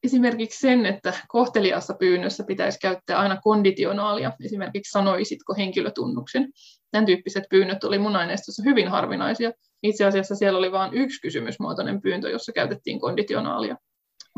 esimerkiksi 0.02 0.58
sen, 0.58 0.86
että 0.86 1.12
kohteliaassa 1.28 1.94
pyynnössä 1.94 2.44
pitäisi 2.44 2.78
käyttää 2.78 3.18
aina 3.18 3.40
konditionaalia, 3.40 4.32
esimerkiksi 4.44 4.90
sanoisitko 4.90 5.54
henkilötunnuksen. 5.54 6.52
Tämän 6.90 7.06
tyyppiset 7.06 7.44
pyynnöt 7.50 7.84
oli 7.84 7.98
mun 7.98 8.16
aineistossa 8.16 8.62
hyvin 8.66 8.88
harvinaisia. 8.88 9.52
Itse 9.82 10.04
asiassa 10.04 10.34
siellä 10.34 10.58
oli 10.58 10.72
vain 10.72 10.94
yksi 10.94 11.20
kysymysmuotoinen 11.20 12.02
pyyntö, 12.02 12.30
jossa 12.30 12.52
käytettiin 12.52 13.00
konditionaalia. 13.00 13.76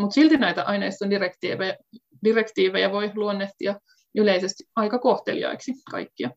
Mutta 0.01 0.15
silti 0.15 0.37
näitä 0.37 0.63
aineiston 0.63 1.11
direktiivejä, 1.11 1.77
direktiivejä 2.25 2.93
voi 2.93 3.11
luonnehtia 3.15 3.81
yleisesti 4.15 4.65
aika 4.77 4.99
kohteliaiksi 4.99 5.73
kaikkia. 5.91 6.31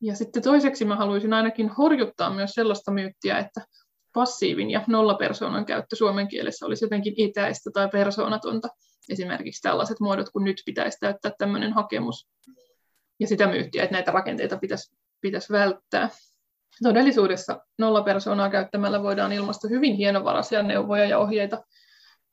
Ja 0.00 0.16
sitten 0.16 0.42
toiseksi 0.42 0.84
mä 0.84 0.96
haluaisin 0.96 1.32
ainakin 1.32 1.68
horjuttaa 1.68 2.30
myös 2.30 2.50
sellaista 2.50 2.90
myyttiä, 2.90 3.38
että 3.38 3.60
passiivin 4.14 4.70
ja 4.70 4.84
nollapersoonan 4.86 5.66
käyttö 5.66 5.96
suomen 5.96 6.28
kielessä 6.28 6.66
olisi 6.66 6.84
jotenkin 6.84 7.14
itäistä 7.16 7.70
tai 7.74 7.88
persoonatonta. 7.88 8.68
Esimerkiksi 9.10 9.62
tällaiset 9.62 10.00
muodot, 10.00 10.30
kun 10.30 10.44
nyt 10.44 10.62
pitäisi 10.66 10.98
täyttää 11.00 11.32
tämmöinen 11.38 11.72
hakemus. 11.72 12.28
Ja 13.20 13.26
sitä 13.26 13.46
myyttiä, 13.46 13.82
että 13.82 13.94
näitä 13.94 14.10
rakenteita 14.10 14.56
pitäisi, 14.58 14.96
pitäisi 15.20 15.52
välttää. 15.52 16.08
Todellisuudessa 16.82 17.60
nollapersoonaa 17.78 18.50
käyttämällä 18.50 19.02
voidaan 19.02 19.32
ilmaista 19.32 19.68
hyvin 19.68 19.94
hienovaraisia 19.94 20.62
neuvoja 20.62 21.04
ja 21.04 21.18
ohjeita 21.18 21.64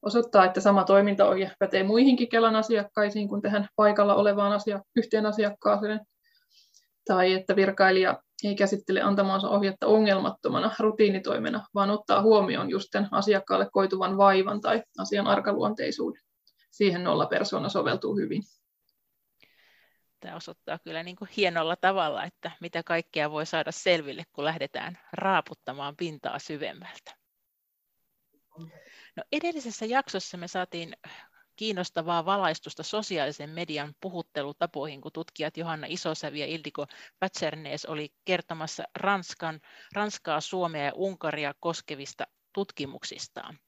osoittaa, 0.02 0.46
että 0.46 0.62
sama 0.62 0.84
toimintaohje 0.84 1.52
pätee 1.60 1.84
muihinkin 1.84 2.30
Kelan 2.30 2.56
asiakkaisiin 2.56 3.28
kuin 3.28 3.42
tähän 3.42 3.68
paikalla 3.76 4.16
olevaan 4.16 4.54
asia, 4.54 4.80
yhteen 4.96 5.26
asiakkaaseen, 5.26 6.00
tai 7.06 7.34
että 7.34 7.56
virkailija 7.56 8.22
ei 8.44 8.56
käsittele 8.56 9.02
antamaansa 9.02 9.50
ohjetta 9.50 9.88
ongelmattomana 9.88 10.72
rutiinitoimena, 10.80 11.66
vaan 11.76 11.90
ottaa 11.90 12.22
huomioon 12.22 12.70
just 12.70 12.90
asiakkaalle 13.12 13.70
koituvan 13.72 14.18
vaivan 14.18 14.62
tai 14.62 14.84
asian 14.98 15.28
arkaluonteisuuden. 15.28 16.22
Siihen 16.72 17.04
nolla 17.04 17.26
persona 17.26 17.70
soveltuu 17.70 18.16
hyvin. 18.16 18.44
Tämä 20.20 20.36
osoittaa 20.36 20.80
kyllä 20.80 21.04
niin 21.04 21.16
kuin 21.16 21.30
hienolla 21.38 21.76
tavalla, 21.76 22.24
että 22.24 22.52
mitä 22.62 22.84
kaikkea 22.84 23.32
voi 23.32 23.46
saada 23.46 23.72
selville, 23.72 24.24
kun 24.34 24.46
lähdetään 24.46 25.00
raaputtamaan 25.14 25.96
pintaa 25.96 26.40
syvemmältä. 26.40 27.21
No, 29.16 29.24
edellisessä 29.32 29.86
jaksossa 29.86 30.38
me 30.38 30.48
saatiin 30.48 30.94
kiinnostavaa 31.56 32.26
valaistusta 32.26 32.84
sosiaalisen 32.84 33.50
median 33.50 33.96
puhuttelutapoihin, 34.02 35.02
kun 35.02 35.12
tutkijat 35.12 35.58
Johanna 35.58 35.88
Isosävi 35.90 36.40
ja 36.40 36.46
Ildiko 36.46 36.88
Patsernees 37.20 37.86
oli 37.86 38.14
kertomassa 38.26 38.84
Ranskan, 38.96 39.60
Ranskaa, 39.96 40.42
Suomea 40.42 40.86
ja 40.86 40.92
Unkaria 40.96 41.54
koskevista 41.60 42.28
tutkimuksistaan. 42.54 43.60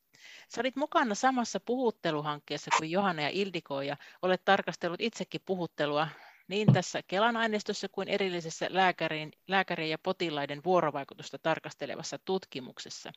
Sä 0.50 0.62
olit 0.62 0.76
mukana 0.76 1.16
samassa 1.16 1.60
puhutteluhankkeessa 1.60 2.72
kuin 2.78 2.92
Johanna 2.92 3.22
ja 3.22 3.30
Ildiko 3.30 3.82
ja 3.82 3.98
olet 4.22 4.46
tarkastellut 4.46 5.02
itsekin 5.02 5.42
puhuttelua 5.46 6.08
niin 6.48 6.74
tässä 6.74 7.02
Kelan 7.08 7.38
aineistossa 7.38 7.88
kuin 7.90 8.08
erillisessä 8.08 8.68
lääkärin, 8.70 9.32
lääkärin 9.48 9.90
ja 9.90 9.98
potilaiden 9.98 10.64
vuorovaikutusta 10.64 11.38
tarkastelevassa 11.40 12.20
tutkimuksessa. 12.26 13.12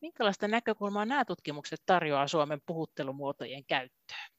Minkälaista 0.00 0.48
näkökulmaa 0.48 1.04
nämä 1.04 1.24
tutkimukset 1.24 1.82
tarjoaa 1.86 2.28
Suomen 2.28 2.60
puhuttelumuotojen 2.66 3.64
käyttöön? 3.64 4.30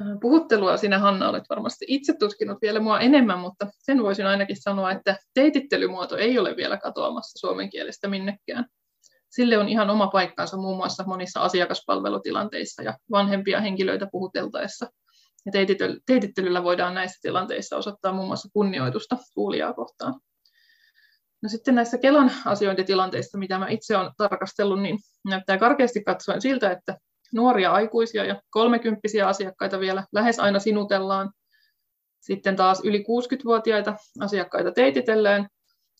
Äh, 0.00 0.06
puhuttelua 0.20 0.76
sinä 0.76 0.98
Hanna 0.98 1.28
olet 1.28 1.44
varmasti 1.50 1.84
itse 1.88 2.14
tutkinut 2.18 2.58
vielä 2.62 2.80
mua 2.80 3.00
enemmän, 3.00 3.38
mutta 3.38 3.66
sen 3.78 4.02
voisin 4.02 4.26
ainakin 4.26 4.62
sanoa, 4.62 4.90
että 4.90 5.16
teitittelymuoto 5.34 6.16
ei 6.16 6.38
ole 6.38 6.56
vielä 6.56 6.76
katoamassa 6.76 7.38
suomen 7.38 7.70
kielestä 7.70 8.08
minnekään. 8.08 8.66
Sille 9.30 9.58
on 9.58 9.68
ihan 9.68 9.90
oma 9.90 10.06
paikkansa 10.06 10.56
muun 10.56 10.76
muassa 10.76 11.04
monissa 11.06 11.40
asiakaspalvelutilanteissa 11.40 12.82
ja 12.82 12.98
vanhempia 13.10 13.60
henkilöitä 13.60 14.08
puhuteltaessa. 14.12 14.86
Ja 15.46 15.52
teitittelyllä 16.06 16.64
voidaan 16.64 16.94
näissä 16.94 17.18
tilanteissa 17.22 17.76
osoittaa 17.76 18.12
muun 18.12 18.26
muassa 18.26 18.48
kunnioitusta 18.52 19.16
kuulijaa 19.34 19.72
kohtaan. 19.72 20.20
No 21.46 21.50
sitten 21.50 21.74
näissä 21.74 21.98
Kelan 21.98 22.32
asiointitilanteissa, 22.44 23.38
mitä 23.38 23.58
mä 23.58 23.68
itse 23.68 23.96
olen 23.96 24.10
tarkastellut, 24.16 24.82
niin 24.82 24.98
näyttää 25.24 25.58
karkeasti 25.58 26.04
katsoen 26.04 26.40
siltä, 26.40 26.70
että 26.70 26.98
nuoria 27.34 27.72
aikuisia 27.72 28.24
ja 28.24 28.42
kolmekymppisiä 28.50 29.28
asiakkaita 29.28 29.80
vielä 29.80 30.04
lähes 30.12 30.38
aina 30.38 30.58
sinutellaan. 30.58 31.30
Sitten 32.20 32.56
taas 32.56 32.80
yli 32.84 32.98
60-vuotiaita 32.98 33.96
asiakkaita 34.20 34.72
teititellään 34.72 35.48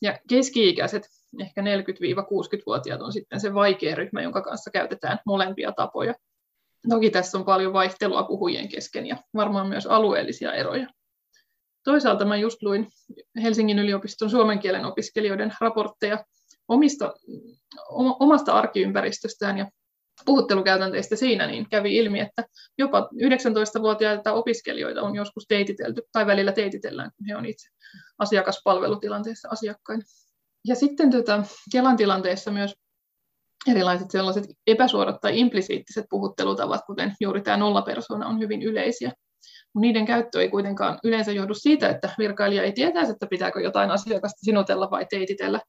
ja 0.02 0.18
keski-ikäiset, 0.28 1.08
ehkä 1.40 1.60
40-60-vuotiaat 1.60 3.02
on 3.02 3.12
sitten 3.12 3.40
se 3.40 3.54
vaikea 3.54 3.94
ryhmä, 3.94 4.22
jonka 4.22 4.42
kanssa 4.42 4.70
käytetään 4.70 5.18
molempia 5.26 5.72
tapoja. 5.72 6.14
Toki 6.88 7.10
tässä 7.10 7.38
on 7.38 7.44
paljon 7.44 7.72
vaihtelua 7.72 8.22
puhujien 8.22 8.68
kesken 8.68 9.06
ja 9.06 9.16
varmaan 9.34 9.68
myös 9.68 9.86
alueellisia 9.86 10.52
eroja. 10.52 10.88
Toisaalta 11.86 12.24
mä 12.24 12.36
just 12.36 12.62
luin 12.62 12.88
Helsingin 13.42 13.78
yliopiston 13.78 14.30
suomen 14.30 14.58
kielen 14.58 14.84
opiskelijoiden 14.84 15.52
raportteja 15.60 16.24
omista, 16.68 17.14
omasta 18.20 18.52
arkiympäristöstään 18.52 19.58
ja 19.58 19.70
puhuttelukäytänteistä 20.24 21.16
siinä, 21.16 21.46
niin 21.46 21.68
kävi 21.68 21.96
ilmi, 21.96 22.20
että 22.20 22.44
jopa 22.78 23.00
19-vuotiaita 23.00 24.32
opiskelijoita 24.32 25.02
on 25.02 25.14
joskus 25.14 25.44
teititelty, 25.48 26.02
tai 26.12 26.26
välillä 26.26 26.52
teititellään, 26.52 27.10
kun 27.16 27.26
he 27.26 27.36
on 27.36 27.46
itse 27.46 27.68
asiakaspalvelutilanteessa 28.18 29.48
asiakkaina. 29.48 30.02
Ja 30.64 30.74
sitten 30.74 31.10
tota, 31.10 31.42
Kelan 31.72 31.96
tilanteessa 31.96 32.50
myös 32.50 32.74
erilaiset 33.66 34.10
sellaiset 34.10 34.44
epäsuorat 34.66 35.20
tai 35.20 35.38
implisiittiset 35.38 36.06
puhuttelutavat, 36.10 36.80
kuten 36.86 37.14
juuri 37.20 37.42
tämä 37.42 37.56
nollapersona, 37.56 38.26
on 38.26 38.38
hyvin 38.38 38.62
yleisiä. 38.62 39.12
Niiden 39.80 40.06
käyttö 40.06 40.40
ei 40.40 40.48
kuitenkaan 40.48 40.98
yleensä 41.04 41.32
johdu 41.32 41.54
siitä, 41.54 41.88
että 41.88 42.10
virkailija 42.18 42.62
ei 42.62 42.72
tietäisi, 42.72 43.12
että 43.12 43.26
pitääkö 43.26 43.60
jotain 43.60 43.90
asiakasta 43.90 44.38
sinutella 44.42 44.90
vai 44.90 45.06
teititellä, 45.10 45.60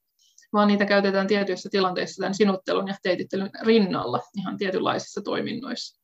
vaan 0.54 0.67
niitä 0.67 0.86
käytetään 0.86 1.28
tietyissä 1.28 1.70
tilanteissa 1.72 2.22
tämän 2.22 2.34
sinuttelun 2.34 2.88
ja 2.88 2.96
teitittelyn 3.04 3.50
rinnalla 3.62 4.20
ihan 4.38 4.58
tietynlaisissa 4.58 5.22
toiminnoissa. 5.22 6.02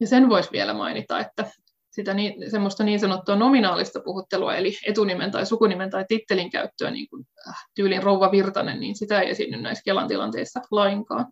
Ja 0.00 0.06
sen 0.06 0.28
voisi 0.28 0.52
vielä 0.52 0.74
mainita, 0.74 1.20
että 1.20 1.50
sitä 1.90 2.14
niin, 2.14 2.50
semmoista 2.50 2.84
niin 2.84 3.00
sanottua 3.00 3.36
nominaalista 3.36 4.00
puhuttelua, 4.00 4.56
eli 4.56 4.72
etunimen 4.86 5.30
tai 5.30 5.46
sukunimen 5.46 5.90
tai 5.90 6.04
tittelin 6.08 6.50
käyttöä, 6.50 6.90
niin 6.90 7.08
kuin 7.08 7.26
äh, 7.48 7.54
tyylin 7.74 8.02
rouva 8.02 8.30
Virtanen, 8.30 8.80
niin 8.80 8.96
sitä 8.96 9.20
ei 9.20 9.30
esiinny 9.30 9.60
näissä 9.60 9.82
Kelan 9.84 10.08
tilanteissa 10.08 10.60
lainkaan. 10.70 11.26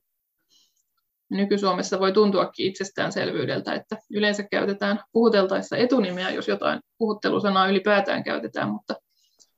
Nyky-Suomessa 1.32 2.00
voi 2.00 2.12
tuntuakin 2.12 2.66
itsestäänselvyydeltä, 2.66 3.74
että 3.74 3.96
yleensä 4.10 4.42
käytetään 4.42 5.00
puhuteltaessa 5.12 5.76
etunimeä, 5.76 6.30
jos 6.30 6.48
jotain 6.48 6.80
puhuttelusanaa 6.98 7.68
ylipäätään 7.68 8.24
käytetään, 8.24 8.68
mutta 8.68 8.94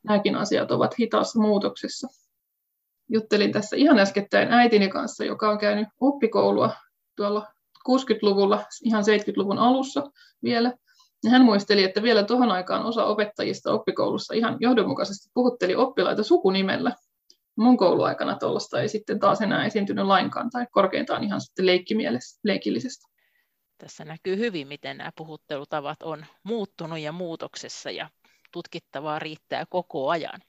nämäkin 0.03 0.37
asiat 0.37 0.71
ovat 0.71 0.99
hitaassa 0.99 1.41
muutoksessa. 1.41 2.09
Juttelin 3.09 3.53
tässä 3.53 3.77
ihan 3.77 3.99
äskettäin 3.99 4.53
äitini 4.53 4.89
kanssa, 4.89 5.25
joka 5.25 5.51
on 5.51 5.59
käynyt 5.59 5.89
oppikoulua 6.01 6.71
tuolla 7.17 7.47
60-luvulla, 7.89 8.65
ihan 8.83 9.05
70-luvun 9.05 9.59
alussa 9.59 10.11
vielä. 10.43 10.73
Ja 11.25 11.31
hän 11.31 11.45
muisteli, 11.45 11.85
että 11.85 12.03
vielä 12.03 12.23
tuohon 12.23 12.51
aikaan 12.51 12.87
osa 12.87 13.05
opettajista 13.05 13.73
oppikoulussa 13.73 14.35
ihan 14.35 14.57
johdonmukaisesti 14.61 15.31
puhutteli 15.35 15.75
oppilaita 15.77 16.23
sukunimellä. 16.23 16.93
Mun 17.57 17.77
kouluaikana 17.77 18.38
tuollaista 18.38 18.81
ei 18.81 18.88
sitten 18.88 19.21
taas 19.21 19.40
enää 19.40 19.67
esiintynyt 19.67 20.07
lainkaan, 20.07 20.51
tai 20.51 20.67
korkeintaan 20.71 21.25
ihan 21.25 21.40
sitten 21.40 21.67
leikkillisesti. 22.45 23.14
Tässä 23.79 24.05
näkyy 24.05 24.38
hyvin, 24.38 24.69
miten 24.69 24.97
nämä 24.97 25.11
puhuttelutavat 25.17 26.03
on 26.03 26.27
muuttunut 26.43 26.99
ja 26.99 27.12
muutoksessa, 27.12 27.90
ja 27.90 28.11
tutkittavaa 28.53 29.19
riittää 29.19 29.67
koko 29.67 30.09
ajan. 30.11 30.40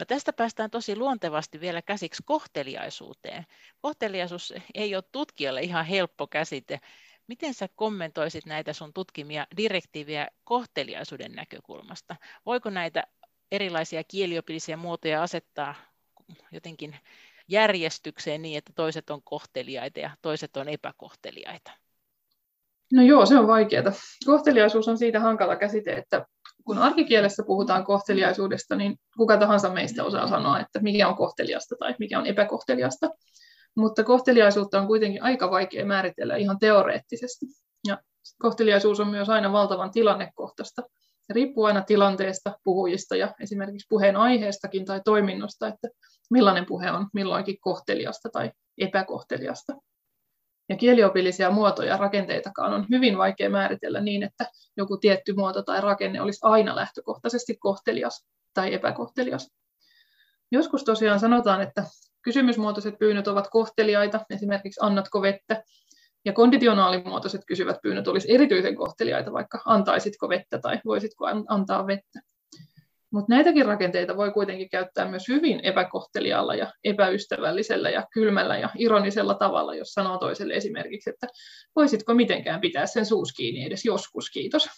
No 0.00 0.06
tästä 0.06 0.32
päästään 0.32 0.70
tosi 0.70 0.96
luontevasti 0.96 1.60
vielä 1.60 1.82
käsiksi 1.82 2.22
kohteliaisuuteen. 2.26 3.46
Kohteliaisuus 3.80 4.54
ei 4.74 4.94
ole 4.94 5.04
tutkijalle 5.12 5.60
ihan 5.60 5.86
helppo 5.86 6.26
käsite. 6.26 6.80
Miten 7.26 7.54
sä 7.54 7.68
kommentoisit 7.74 8.46
näitä 8.46 8.72
sun 8.72 8.92
tutkimia 8.92 9.46
direktiiviä 9.56 10.28
kohteliaisuuden 10.44 11.32
näkökulmasta? 11.32 12.16
Voiko 12.46 12.70
näitä 12.70 13.04
erilaisia 13.52 14.04
kieliopillisia 14.04 14.76
muotoja 14.76 15.22
asettaa 15.22 15.74
jotenkin 16.52 16.96
järjestykseen 17.48 18.42
niin, 18.42 18.58
että 18.58 18.72
toiset 18.76 19.10
on 19.10 19.20
kohteliaita 19.24 20.00
ja 20.00 20.10
toiset 20.22 20.56
on 20.56 20.68
epäkohteliaita? 20.68 21.70
No 22.92 23.02
joo, 23.02 23.26
se 23.26 23.38
on 23.38 23.46
vaikeaa. 23.46 23.92
Kohteliaisuus 24.26 24.88
on 24.88 24.98
siitä 24.98 25.20
hankala 25.20 25.56
käsite, 25.56 25.92
että 25.92 26.26
kun 26.64 26.78
arkikielessä 26.78 27.42
puhutaan 27.46 27.84
kohteliaisuudesta, 27.84 28.76
niin 28.76 28.96
kuka 29.16 29.36
tahansa 29.36 29.70
meistä 29.70 30.04
osaa 30.04 30.28
sanoa, 30.28 30.60
että 30.60 30.80
mikä 30.80 31.08
on 31.08 31.16
kohteliasta 31.16 31.74
tai 31.78 31.94
mikä 31.98 32.18
on 32.18 32.26
epäkohteliasta. 32.26 33.10
Mutta 33.76 34.04
kohteliaisuutta 34.04 34.80
on 34.80 34.86
kuitenkin 34.86 35.22
aika 35.22 35.50
vaikea 35.50 35.86
määritellä 35.86 36.36
ihan 36.36 36.58
teoreettisesti. 36.58 37.46
Ja 37.86 37.98
kohteliaisuus 38.38 39.00
on 39.00 39.08
myös 39.08 39.28
aina 39.28 39.52
valtavan 39.52 39.90
tilannekohtaista. 39.90 40.82
Se 41.26 41.32
riippuu 41.32 41.64
aina 41.64 41.82
tilanteesta, 41.82 42.58
puhujista 42.64 43.16
ja 43.16 43.34
esimerkiksi 43.40 43.86
puheen 43.88 44.16
aiheestakin 44.16 44.84
tai 44.84 45.00
toiminnosta, 45.04 45.68
että 45.68 45.88
millainen 46.30 46.66
puhe 46.66 46.90
on 46.90 47.06
milloinkin 47.12 47.60
kohteliasta 47.60 48.28
tai 48.28 48.52
epäkohteliasta. 48.78 49.72
Ja 50.68 50.76
kieliopillisia 50.76 51.50
muotoja 51.50 51.88
ja 51.88 51.96
rakenteitakaan 51.96 52.72
on 52.74 52.86
hyvin 52.90 53.18
vaikea 53.18 53.50
määritellä 53.50 54.00
niin, 54.00 54.22
että 54.22 54.50
joku 54.76 54.96
tietty 54.96 55.32
muoto 55.32 55.62
tai 55.62 55.80
rakenne 55.80 56.20
olisi 56.20 56.40
aina 56.42 56.76
lähtökohtaisesti 56.76 57.56
kohtelias 57.56 58.26
tai 58.54 58.74
epäkohtelias. 58.74 59.50
Joskus 60.50 60.84
tosiaan 60.84 61.20
sanotaan, 61.20 61.62
että 61.62 61.84
kysymysmuotoiset 62.22 62.98
pyynnöt 62.98 63.28
ovat 63.28 63.48
kohteliaita, 63.50 64.20
esimerkiksi 64.30 64.80
annatko 64.82 65.22
vettä, 65.22 65.62
ja 66.24 66.32
konditionaalimuotoiset 66.32 67.40
kysyvät 67.46 67.76
pyynnöt 67.82 68.08
olisi 68.08 68.34
erityisen 68.34 68.76
kohteliaita, 68.76 69.32
vaikka 69.32 69.62
antaisitko 69.64 70.28
vettä 70.28 70.58
tai 70.58 70.80
voisitko 70.84 71.26
antaa 71.48 71.86
vettä. 71.86 72.20
Mutta 73.10 73.34
näitäkin 73.34 73.66
rakenteita 73.66 74.16
voi 74.16 74.30
kuitenkin 74.30 74.70
käyttää 74.70 75.08
myös 75.10 75.28
hyvin 75.28 75.60
epäkohteliaalla 75.62 76.54
ja 76.54 76.72
epäystävällisellä 76.84 77.90
ja 77.90 78.06
kylmällä 78.12 78.58
ja 78.58 78.70
ironisella 78.78 79.34
tavalla, 79.34 79.74
jos 79.74 79.88
sanoo 79.88 80.18
toiselle 80.18 80.54
esimerkiksi, 80.54 81.10
että 81.10 81.26
voisitko 81.76 82.14
mitenkään 82.14 82.60
pitää 82.60 82.86
sen 82.86 83.06
suus 83.06 83.32
kiinni 83.32 83.64
edes 83.64 83.84
joskus, 83.84 84.30
kiitos. 84.30 84.68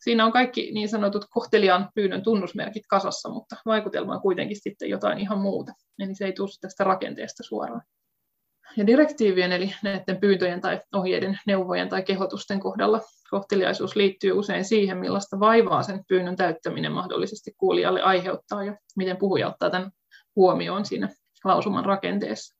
Siinä 0.00 0.24
on 0.24 0.32
kaikki 0.32 0.72
niin 0.72 0.88
sanotut 0.88 1.24
kohteliaan 1.30 1.88
pyynnön 1.94 2.22
tunnusmerkit 2.22 2.86
kasassa, 2.88 3.28
mutta 3.28 3.56
vaikutelma 3.66 4.14
on 4.14 4.20
kuitenkin 4.22 4.60
sitten 4.60 4.90
jotain 4.90 5.18
ihan 5.18 5.38
muuta. 5.38 5.72
Eli 5.98 6.14
se 6.14 6.24
ei 6.24 6.32
tule 6.32 6.48
tästä 6.60 6.84
rakenteesta 6.84 7.42
suoraan. 7.42 7.82
Ja 8.76 8.86
direktiivien 8.86 9.52
eli 9.52 9.74
näiden 9.82 10.20
pyyntöjen 10.20 10.60
tai 10.60 10.80
ohjeiden, 10.94 11.38
neuvojen 11.46 11.88
tai 11.88 12.02
kehotusten 12.02 12.60
kohdalla 12.60 13.00
kohteliaisuus 13.30 13.96
liittyy 13.96 14.32
usein 14.32 14.64
siihen, 14.64 14.98
millaista 14.98 15.40
vaivaa 15.40 15.82
sen 15.82 16.04
pyynnön 16.08 16.36
täyttäminen 16.36 16.92
mahdollisesti 16.92 17.54
kuulijalle 17.58 18.02
aiheuttaa 18.02 18.64
ja 18.64 18.76
miten 18.96 19.16
puhuja 19.16 19.48
ottaa 19.48 19.70
tämän 19.70 19.90
huomioon 20.36 20.84
siinä 20.84 21.08
lausuman 21.44 21.84
rakenteessa. 21.84 22.58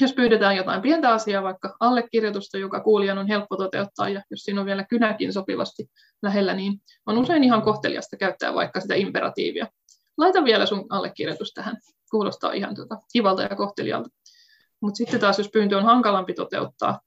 Jos 0.00 0.12
pyydetään 0.12 0.56
jotain 0.56 0.82
pientä 0.82 1.12
asiaa, 1.12 1.42
vaikka 1.42 1.76
allekirjoitusta, 1.80 2.58
joka 2.58 2.80
kuulijan 2.80 3.18
on 3.18 3.28
helppo 3.28 3.56
toteuttaa, 3.56 4.08
ja 4.08 4.22
jos 4.30 4.40
siinä 4.40 4.60
on 4.60 4.66
vielä 4.66 4.84
kynäkin 4.84 5.32
sopivasti 5.32 5.90
lähellä, 6.22 6.54
niin 6.54 6.80
on 7.06 7.18
usein 7.18 7.44
ihan 7.44 7.62
kohteliasta 7.62 8.16
käyttää 8.16 8.54
vaikka 8.54 8.80
sitä 8.80 8.94
imperatiivia. 8.94 9.66
Laita 10.18 10.44
vielä 10.44 10.66
sun 10.66 10.86
allekirjoitus 10.90 11.52
tähän. 11.54 11.76
Kuulostaa 12.10 12.52
ihan 12.52 12.74
tuota, 12.74 12.96
kivalta 13.12 13.42
ja 13.42 13.56
kohtelialta. 13.56 14.10
Mutta 14.84 14.96
sitten 14.96 15.20
taas, 15.20 15.38
jos 15.38 15.50
pyyntö 15.52 15.76
on 15.76 15.84
hankalampi 15.84 16.34
toteuttaa, 16.34 17.00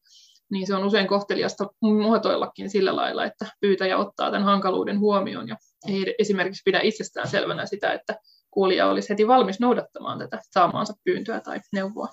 niin 0.52 0.68
se 0.68 0.76
on 0.76 0.86
usein 0.86 1.08
kohteliasta 1.08 1.68
muotoillakin 1.82 2.70
sillä 2.70 2.96
lailla, 2.96 3.26
että 3.26 3.46
pyytäjä 3.60 3.98
ottaa 3.98 4.32
tämän 4.32 4.46
hankaluuden 4.46 5.00
huomioon 5.00 5.48
ja 5.48 5.56
ei 5.88 6.16
esimerkiksi 6.20 6.62
pidä 6.66 6.80
itsestään 6.84 7.28
selvänä 7.28 7.66
sitä, 7.66 7.94
että 7.94 8.16
kuulija 8.52 8.88
olisi 8.88 9.10
heti 9.10 9.28
valmis 9.28 9.60
noudattamaan 9.60 10.20
tätä 10.20 10.40
saamaansa 10.52 10.94
pyyntöä 11.04 11.40
tai 11.40 11.60
neuvoa. 11.74 12.08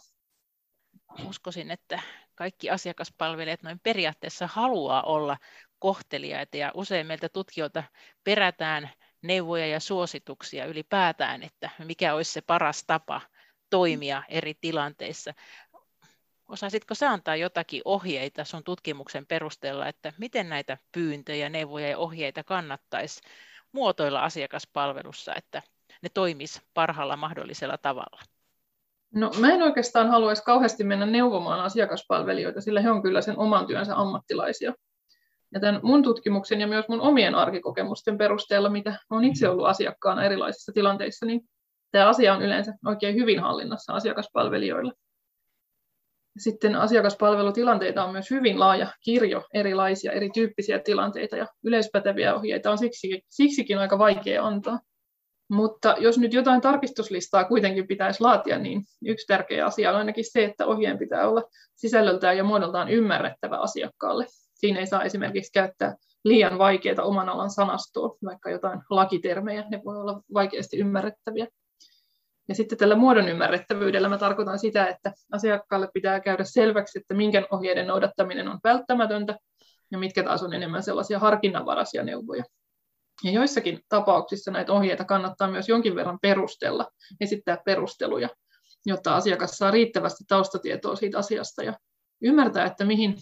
Uskoisin, 1.28 1.70
että 1.70 2.00
kaikki 2.34 2.70
asiakaspalvelijat 2.70 3.62
noin 3.62 3.80
periaatteessa 3.82 4.48
haluaa 4.52 5.02
olla 5.02 5.36
kohteliaita 5.78 6.56
ja 6.56 6.72
usein 6.74 7.06
meiltä 7.06 7.28
tutkijoilta 7.28 7.82
perätään 8.24 8.90
neuvoja 9.22 9.66
ja 9.66 9.80
suosituksia 9.80 10.66
ylipäätään, 10.66 11.42
että 11.42 11.70
mikä 11.84 12.14
olisi 12.14 12.32
se 12.32 12.40
paras 12.40 12.84
tapa 12.86 13.20
toimia 13.74 14.22
eri 14.28 14.54
tilanteissa. 14.60 15.34
Osaisitko 16.48 16.94
sä 16.94 17.10
antaa 17.10 17.36
jotakin 17.36 17.82
ohjeita 17.84 18.44
sun 18.44 18.64
tutkimuksen 18.64 19.26
perusteella, 19.26 19.88
että 19.88 20.12
miten 20.18 20.48
näitä 20.48 20.78
pyyntöjä, 20.92 21.48
neuvoja 21.48 21.88
ja 21.88 21.98
ohjeita 21.98 22.44
kannattaisi 22.44 23.20
muotoilla 23.72 24.20
asiakaspalvelussa, 24.20 25.34
että 25.34 25.62
ne 26.02 26.08
toimis 26.08 26.62
parhaalla 26.74 27.16
mahdollisella 27.16 27.78
tavalla? 27.78 28.22
No, 29.14 29.30
mä 29.38 29.52
en 29.52 29.62
oikeastaan 29.62 30.08
haluaisi 30.08 30.42
kauheasti 30.42 30.84
mennä 30.84 31.06
neuvomaan 31.06 31.60
asiakaspalvelijoita, 31.60 32.60
sillä 32.60 32.80
he 32.80 32.90
on 32.90 33.02
kyllä 33.02 33.22
sen 33.22 33.38
oman 33.38 33.66
työnsä 33.66 33.96
ammattilaisia. 33.96 34.74
Ja 35.54 35.60
tämän 35.60 35.80
mun 35.82 36.02
tutkimuksen 36.02 36.60
ja 36.60 36.66
myös 36.66 36.88
mun 36.88 37.00
omien 37.00 37.34
arkikokemusten 37.34 38.18
perusteella, 38.18 38.68
mitä 38.68 38.98
olen 39.10 39.24
itse 39.24 39.48
ollut 39.48 39.66
asiakkaana 39.66 40.24
erilaisissa 40.24 40.72
tilanteissa, 40.72 41.26
niin 41.26 41.40
tämä 41.94 42.08
asia 42.08 42.34
on 42.34 42.42
yleensä 42.42 42.74
oikein 42.86 43.14
hyvin 43.14 43.40
hallinnassa 43.40 43.92
asiakaspalvelijoilla. 43.92 44.92
Sitten 46.38 46.76
asiakaspalvelutilanteita 46.76 48.04
on 48.04 48.12
myös 48.12 48.30
hyvin 48.30 48.60
laaja 48.60 48.86
kirjo 49.04 49.42
erilaisia, 49.54 50.12
erityyppisiä 50.12 50.78
tilanteita 50.78 51.36
ja 51.36 51.46
yleispäteviä 51.64 52.34
ohjeita 52.34 52.70
on 52.70 52.78
siksikin, 52.78 53.22
siksikin 53.28 53.78
aika 53.78 53.98
vaikea 53.98 54.46
antaa. 54.46 54.80
Mutta 55.50 55.96
jos 55.98 56.18
nyt 56.18 56.32
jotain 56.32 56.60
tarkistuslistaa 56.60 57.44
kuitenkin 57.44 57.86
pitäisi 57.86 58.20
laatia, 58.20 58.58
niin 58.58 58.82
yksi 59.04 59.26
tärkeä 59.26 59.66
asia 59.66 59.90
on 59.90 59.96
ainakin 59.96 60.32
se, 60.32 60.44
että 60.44 60.66
ohjeen 60.66 60.98
pitää 60.98 61.28
olla 61.28 61.42
sisällöltään 61.74 62.36
ja 62.36 62.44
muodoltaan 62.44 62.88
ymmärrettävä 62.88 63.58
asiakkaalle. 63.58 64.26
Siinä 64.54 64.80
ei 64.80 64.86
saa 64.86 65.04
esimerkiksi 65.04 65.52
käyttää 65.52 65.96
liian 66.24 66.58
vaikeita 66.58 67.02
oman 67.02 67.28
alan 67.28 67.50
sanastoa, 67.50 68.16
vaikka 68.24 68.50
jotain 68.50 68.80
lakitermejä, 68.90 69.64
ne 69.70 69.80
voi 69.84 69.96
olla 69.96 70.20
vaikeasti 70.34 70.76
ymmärrettäviä. 70.76 71.46
Ja 72.48 72.54
sitten 72.54 72.78
tällä 72.78 72.96
muodon 72.96 73.28
ymmärrettävyydellä 73.28 74.08
mä 74.08 74.18
tarkoitan 74.18 74.58
sitä, 74.58 74.86
että 74.86 75.12
asiakkaalle 75.32 75.88
pitää 75.94 76.20
käydä 76.20 76.44
selväksi, 76.44 76.98
että 76.98 77.14
minkä 77.14 77.46
ohjeiden 77.50 77.86
noudattaminen 77.86 78.48
on 78.48 78.60
välttämätöntä 78.64 79.38
ja 79.90 79.98
mitkä 79.98 80.22
taas 80.22 80.42
on 80.42 80.54
enemmän 80.54 80.82
sellaisia 80.82 81.18
harkinnanvaraisia 81.18 82.04
neuvoja. 82.04 82.44
Ja 83.24 83.30
joissakin 83.30 83.80
tapauksissa 83.88 84.50
näitä 84.50 84.72
ohjeita 84.72 85.04
kannattaa 85.04 85.50
myös 85.50 85.68
jonkin 85.68 85.96
verran 85.96 86.18
perustella, 86.22 86.90
esittää 87.20 87.58
perusteluja, 87.64 88.28
jotta 88.86 89.16
asiakas 89.16 89.50
saa 89.50 89.70
riittävästi 89.70 90.24
taustatietoa 90.28 90.96
siitä 90.96 91.18
asiasta 91.18 91.62
ja 91.62 91.74
ymmärtää, 92.22 92.66
että 92.66 92.84
mihin 92.84 93.16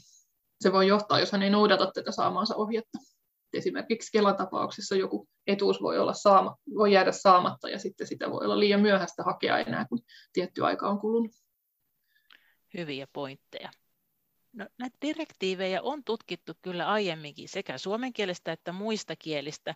se 0.61 0.73
voi 0.73 0.87
johtaa, 0.87 1.21
jos 1.21 1.33
hän 1.33 1.43
ei 1.43 1.51
noudata 1.51 1.91
tätä 1.95 2.13
saamaansa 2.13 2.57
ohjetta. 2.57 2.99
Esimerkiksi 3.55 4.13
Kelatapauksessa 4.13 4.97
joku 4.97 5.29
etuus 5.47 5.83
voi, 5.83 5.99
olla 5.99 6.15
saama, 6.15 6.57
voi 6.75 6.93
jäädä 6.93 7.13
saamatta 7.13 7.69
ja 7.69 7.79
sitten 7.79 8.07
sitä 8.07 8.31
voi 8.31 8.45
olla 8.45 8.61
liian 8.61 8.81
myöhäistä 8.81 9.23
hakea 9.23 9.59
enää, 9.59 9.87
kun 9.89 10.03
tietty 10.33 10.65
aika 10.65 10.89
on 10.89 11.01
kulunut. 11.01 11.33
Hyviä 12.75 13.07
pointteja. 13.13 13.71
No, 14.53 14.67
näitä 14.79 14.97
direktiivejä 15.03 15.83
on 15.83 16.05
tutkittu 16.05 16.53
kyllä 16.63 16.89
aiemminkin 16.89 17.49
sekä 17.49 17.79
suomen 17.79 18.13
kielestä 18.13 18.53
että 18.53 18.73
muista 18.73 19.17
kielistä. 19.17 19.75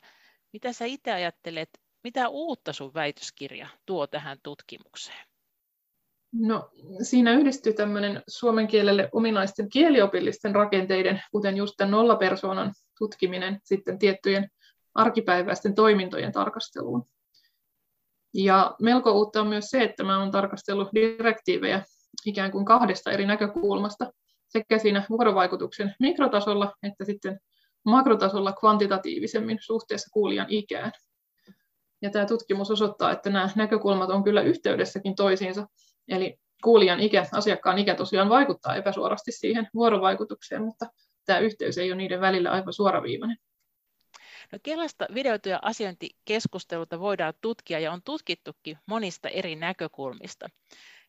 Mitä 0.53 0.73
sä 0.73 0.85
itse 0.85 1.13
ajattelet, 1.13 1.71
mitä 2.05 2.29
uutta 2.29 2.73
sun 2.73 2.95
väitöskirja 2.95 3.69
tuo 3.87 4.07
tähän 4.07 4.39
tutkimukseen? 4.43 5.27
No, 6.41 6.71
siinä 7.03 7.33
yhdistyy 7.33 7.73
tämmöinen 7.73 8.23
suomen 8.29 8.67
kielelle 8.67 9.09
ominaisten 9.13 9.69
kieliopillisten 9.69 10.55
rakenteiden, 10.55 11.23
kuten 11.31 11.57
just 11.57 11.75
tämän 11.77 11.91
nollapersoonan 11.91 12.73
tutkiminen 12.99 13.61
sitten 13.65 13.99
tiettyjen 13.99 14.51
arkipäiväisten 14.95 15.75
toimintojen 15.75 16.33
tarkasteluun. 16.33 17.07
Ja 18.35 18.77
melko 18.83 19.13
uutta 19.13 19.41
on 19.41 19.47
myös 19.47 19.65
se, 19.65 19.83
että 19.83 20.05
mä 20.05 20.19
olen 20.19 20.31
tarkastellut 20.31 20.89
direktiivejä 20.95 21.83
ikään 22.27 22.53
kuin 22.53 22.65
kahdesta 22.65 23.11
eri 23.11 23.27
näkökulmasta, 23.27 24.13
sekä 24.49 24.79
siinä 24.79 25.07
vuorovaikutuksen 25.11 25.95
mikrotasolla 26.01 26.75
että 26.83 27.05
sitten 27.05 27.41
makrotasolla 27.85 28.53
kvantitatiivisemmin 28.53 29.59
suhteessa 29.61 30.11
kuulijan 30.13 30.47
ikään. 30.49 30.93
Ja 32.03 32.11
tämä 32.11 32.27
tutkimus 32.27 32.71
osoittaa, 32.71 33.13
että 33.13 33.31
nämä 33.31 33.51
näkökulmat 33.57 34.11
on 34.11 34.25
kyllä 34.25 34.43
yhteydessäkin 34.43 35.15
toisiinsa, 35.15 35.67
Eli 36.09 36.39
kuulijan 36.63 37.01
ikä, 37.01 37.27
asiakkaan 37.33 37.79
ikä 37.79 37.95
tosiaan 37.95 38.29
vaikuttaa 38.29 38.77
epäsuorasti 38.77 39.33
siihen 39.33 39.69
vuorovaikutukseen, 39.75 40.63
mutta 40.63 40.87
tämä 41.27 41.39
yhteys 41.39 41.79
ei 41.79 41.93
ole 41.93 41.97
niiden 41.97 42.21
välillä 42.21 42.51
aivan 42.51 42.73
suoraviivainen. 42.73 43.39
No 44.53 44.59
Kelasta 44.63 45.07
videoita 45.15 45.49
ja 45.49 45.59
asiointikeskusteluta 45.63 47.01
voidaan 47.01 47.35
tutkia 47.41 47.79
ja 47.79 47.93
on 47.93 48.03
tutkittukin 48.03 48.79
monista 48.87 49.29
eri 49.29 49.57
näkökulmista. 49.57 50.49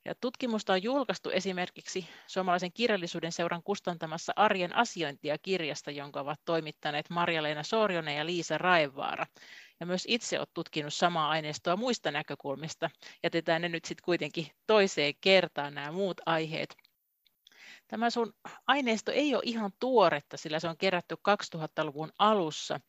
Ja 0.06 0.16
tutkimusta 0.22 0.74
on 0.74 0.84
julkaistu 0.84 1.30
esimerkiksi 1.30 2.08
suomalaisen 2.28 2.74
kirjallisuuden 2.74 3.32
seuran 3.32 3.64
kustantamassa 3.64 4.34
Arjen 4.36 4.76
asiointia 4.76 5.38
kirjasta, 5.38 5.92
jonka 5.92 6.20
ovat 6.20 6.40
toimittaneet 6.46 7.10
Marja-Leena 7.10 7.64
Sorjonen 7.64 8.18
ja 8.18 8.26
Liisa 8.26 8.58
Raevaara. 8.58 9.26
Ja 9.80 9.86
myös 9.86 10.04
itse 10.08 10.40
olet 10.40 10.54
tutkinut 10.54 10.94
samaa 10.94 11.30
aineistoa 11.30 11.76
muista 11.76 12.12
näkökulmista. 12.12 12.90
Jätetään 13.24 13.62
ne 13.62 13.70
nyt 13.70 13.86
sitten 13.86 14.06
kuitenkin 14.06 14.48
toiseen 14.68 15.14
kertaan 15.22 15.74
nämä 15.74 15.92
muut 15.92 16.22
aiheet. 16.26 16.76
Tämä 17.88 18.10
sun 18.10 18.34
aineisto 18.68 19.12
ei 19.12 19.36
ole 19.36 19.44
ihan 19.46 19.72
tuoretta, 19.80 20.38
sillä 20.38 20.60
se 20.60 20.68
on 20.68 20.78
kerätty 20.78 21.16
2000-luvun 21.56 22.12
alussa. 22.20 22.80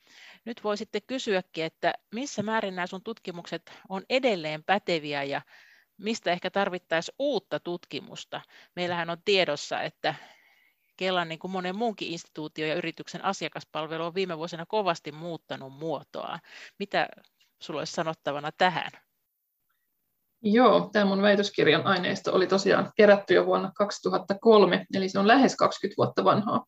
Nyt 0.44 0.64
voi 0.64 0.77
sitten 0.77 1.03
kysyäkin, 1.07 1.64
että 1.64 1.92
missä 2.14 2.42
määrin 2.42 2.77
nämä 2.77 2.87
sun 2.87 3.03
tutkimukset 3.03 3.72
on 3.88 4.03
edelleen 4.11 4.64
päteviä 4.64 5.24
ja 5.24 5.42
mistä 5.96 6.33
ehkä 6.33 6.51
tarvittaisiin 6.51 7.14
uutta 7.18 7.61
tutkimusta. 7.61 8.40
Meillähän 8.77 9.11
on 9.11 9.22
tiedossa, 9.24 9.83
että 9.83 10.14
Kelan 10.98 11.28
niin 11.28 11.38
kuin 11.38 11.50
monen 11.50 11.76
muunkin 11.76 12.08
instituutio 12.08 12.66
ja 12.66 12.74
yrityksen 12.74 13.24
asiakaspalvelu 13.24 14.04
on 14.04 14.14
viime 14.14 14.38
vuosina 14.38 14.66
kovasti 14.66 15.12
muuttanut 15.12 15.72
muotoa. 15.72 16.38
Mitä 16.78 17.08
sulla 17.62 17.80
olisi 17.80 17.92
sanottavana 17.92 18.50
tähän? 18.58 18.90
Joo, 20.42 20.90
tämä 20.92 21.04
mun 21.04 21.22
väitöskirjan 21.22 21.87
aineisto 21.87 22.32
oli 22.32 22.46
tosiaan 22.46 22.92
kerätty 22.96 23.34
jo 23.34 23.46
vuonna 23.46 23.72
2003, 23.76 24.87
eli 24.94 25.08
se 25.08 25.18
on 25.18 25.28
lähes 25.28 25.56
20 25.56 25.94
vuotta 25.98 26.24
vanhaa. 26.24 26.64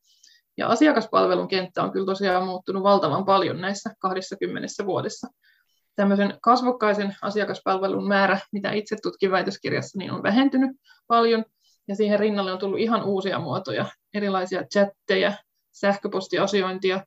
Ja 0.57 0.69
asiakaspalvelun 0.69 1.49
kenttä 1.49 1.83
on 1.83 1.93
kyllä 1.93 2.07
tosiaan 2.07 2.47
muuttunut 2.47 2.83
valtavan 2.83 3.25
paljon 3.25 3.61
näissä 3.61 3.91
20 3.99 4.69
vuodessa 4.87 5.29
tämmöisen 5.97 6.39
kasvokkaisen 6.43 7.17
asiakaspalvelun 7.23 8.09
määrä, 8.09 8.39
mitä 8.53 8.73
itse 8.73 8.97
tutkin 9.03 9.31
väitöskirjassa, 9.31 9.99
niin 9.99 10.11
on 10.11 10.23
vähentynyt 10.23 10.71
paljon. 11.07 11.45
Ja 11.91 11.97
siihen 11.97 12.21
rinnalle 12.21 12.53
on 12.53 12.59
tullut 12.59 12.79
ihan 12.79 13.05
uusia 13.05 13.39
muotoja, 13.39 13.87
erilaisia 14.15 14.65
chatteja, 14.65 15.33
sähköpostiasiointia, 15.73 17.05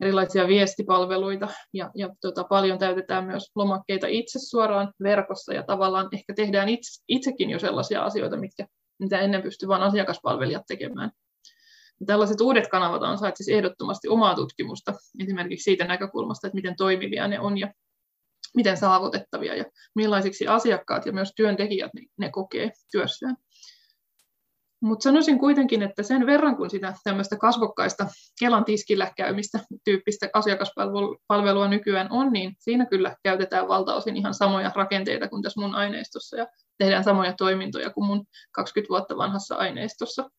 erilaisia 0.00 0.48
viestipalveluita 0.48 1.48
ja, 1.72 1.90
ja 1.94 2.10
tota, 2.20 2.44
paljon 2.44 2.78
täytetään 2.78 3.24
myös 3.24 3.50
lomakkeita 3.54 4.06
itse 4.06 4.38
suoraan 4.38 4.92
verkossa 5.02 5.54
ja 5.54 5.62
tavallaan 5.62 6.08
ehkä 6.12 6.34
tehdään 6.34 6.68
itse, 6.68 7.02
itsekin 7.08 7.50
jo 7.50 7.58
sellaisia 7.58 8.02
asioita, 8.02 8.36
mitkä, 8.36 8.66
mitä 8.98 9.20
ennen 9.20 9.42
pystyi 9.42 9.68
vain 9.68 9.82
asiakaspalvelijat 9.82 10.62
tekemään. 10.68 11.10
Ja 12.00 12.06
tällaiset 12.06 12.40
uudet 12.40 12.68
kanavat 12.68 13.02
ansaitsisivat 13.02 13.56
ehdottomasti 13.56 14.08
omaa 14.08 14.34
tutkimusta, 14.34 14.94
esimerkiksi 15.22 15.64
siitä 15.64 15.84
näkökulmasta, 15.84 16.46
että 16.46 16.56
miten 16.56 16.76
toimivia 16.76 17.28
ne 17.28 17.40
on 17.40 17.58
ja 17.58 17.72
miten 18.54 18.76
saavutettavia 18.76 19.54
ja 19.54 19.64
millaisiksi 19.94 20.46
asiakkaat 20.46 21.06
ja 21.06 21.12
myös 21.12 21.32
työntekijät 21.36 21.90
ne 22.18 22.30
kokee 22.30 22.72
työssään. 22.92 23.36
Mutta 24.80 25.02
sanoisin 25.02 25.38
kuitenkin, 25.38 25.82
että 25.82 26.02
sen 26.02 26.26
verran 26.26 26.56
kun 26.56 26.70
sitä 26.70 26.94
tämmöistä 27.04 27.36
kasvokkaista 27.36 28.06
Kelan 28.40 28.64
tiskillä 28.64 29.12
käymistä 29.16 29.60
tyyppistä 29.84 30.28
asiakaspalvelua 30.32 31.68
nykyään 31.68 32.08
on, 32.10 32.32
niin 32.32 32.54
siinä 32.58 32.86
kyllä 32.86 33.16
käytetään 33.22 33.68
valtaosin 33.68 34.16
ihan 34.16 34.34
samoja 34.34 34.72
rakenteita 34.74 35.28
kuin 35.28 35.42
tässä 35.42 35.60
mun 35.60 35.74
aineistossa 35.74 36.36
ja 36.36 36.46
tehdään 36.78 37.04
samoja 37.04 37.34
toimintoja 37.38 37.90
kuin 37.90 38.06
mun 38.06 38.24
20 38.52 38.88
vuotta 38.88 39.16
vanhassa 39.16 39.54
aineistossa. 39.54 40.30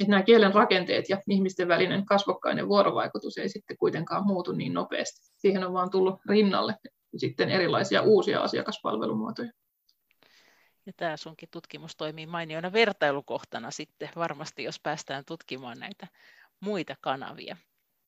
Että 0.00 0.10
nämä 0.10 0.22
kielen 0.22 0.54
rakenteet 0.54 1.08
ja 1.08 1.22
ihmisten 1.28 1.68
välinen 1.68 2.06
kasvokkainen 2.06 2.68
vuorovaikutus 2.68 3.38
ei 3.38 3.48
sitten 3.48 3.76
kuitenkaan 3.76 4.26
muutu 4.26 4.52
niin 4.52 4.74
nopeasti. 4.74 5.32
Siihen 5.36 5.66
on 5.66 5.72
vaan 5.72 5.90
tullut 5.90 6.20
rinnalle 6.28 6.74
sitten 7.16 7.50
erilaisia 7.50 8.02
uusia 8.02 8.40
asiakaspalvelumuotoja. 8.40 9.50
Ja 10.86 10.92
tämä 10.96 11.16
sunkin 11.16 11.48
tutkimus 11.50 11.96
toimii 11.96 12.26
mainioina 12.26 12.72
vertailukohtana 12.72 13.70
sitten 13.70 14.08
varmasti, 14.16 14.62
jos 14.64 14.80
päästään 14.80 15.24
tutkimaan 15.24 15.78
näitä 15.78 16.06
muita 16.60 16.94
kanavia. 17.00 17.56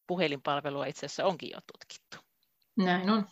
Puhelinpalvelua 0.06 0.86
itse 0.86 1.06
asiassa 1.06 1.24
onkin 1.24 1.50
jo 1.50 1.58
tutkittu. 1.72 2.16
Näin 2.76 3.10
on. 3.10 3.26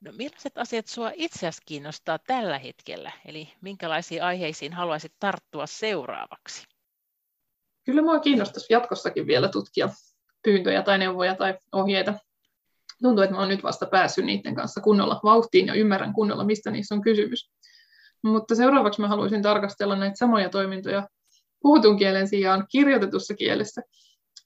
No, 0.00 0.12
millaiset 0.12 0.58
asiat 0.58 0.86
sinua 0.86 1.10
itse 1.14 1.38
asiassa 1.38 1.62
kiinnostaa 1.66 2.18
tällä 2.18 2.58
hetkellä? 2.58 3.12
Eli 3.24 3.48
minkälaisiin 3.60 4.22
aiheisiin 4.22 4.72
haluaisit 4.72 5.12
tarttua 5.18 5.66
seuraavaksi? 5.66 6.66
Kyllä 7.84 8.02
minua 8.02 8.20
kiinnostaisi 8.20 8.72
jatkossakin 8.72 9.26
vielä 9.26 9.48
tutkia 9.48 9.88
pyyntöjä 10.44 10.82
tai 10.82 10.98
neuvoja 10.98 11.34
tai 11.34 11.58
ohjeita 11.72 12.14
tuntuu, 13.02 13.24
että 13.24 13.36
oon 13.36 13.48
nyt 13.48 13.62
vasta 13.62 13.86
päässyt 13.86 14.24
niiden 14.24 14.54
kanssa 14.54 14.80
kunnolla 14.80 15.20
vauhtiin 15.24 15.66
ja 15.66 15.74
ymmärrän 15.74 16.12
kunnolla, 16.12 16.44
mistä 16.44 16.70
niissä 16.70 16.94
on 16.94 17.02
kysymys. 17.02 17.50
Mutta 18.22 18.54
seuraavaksi 18.54 19.00
mä 19.00 19.08
haluaisin 19.08 19.42
tarkastella 19.42 19.96
näitä 19.96 20.16
samoja 20.16 20.48
toimintoja 20.48 21.08
puhutun 21.62 21.98
kielen 21.98 22.28
sijaan 22.28 22.66
kirjoitetussa 22.70 23.34
kielessä, 23.34 23.82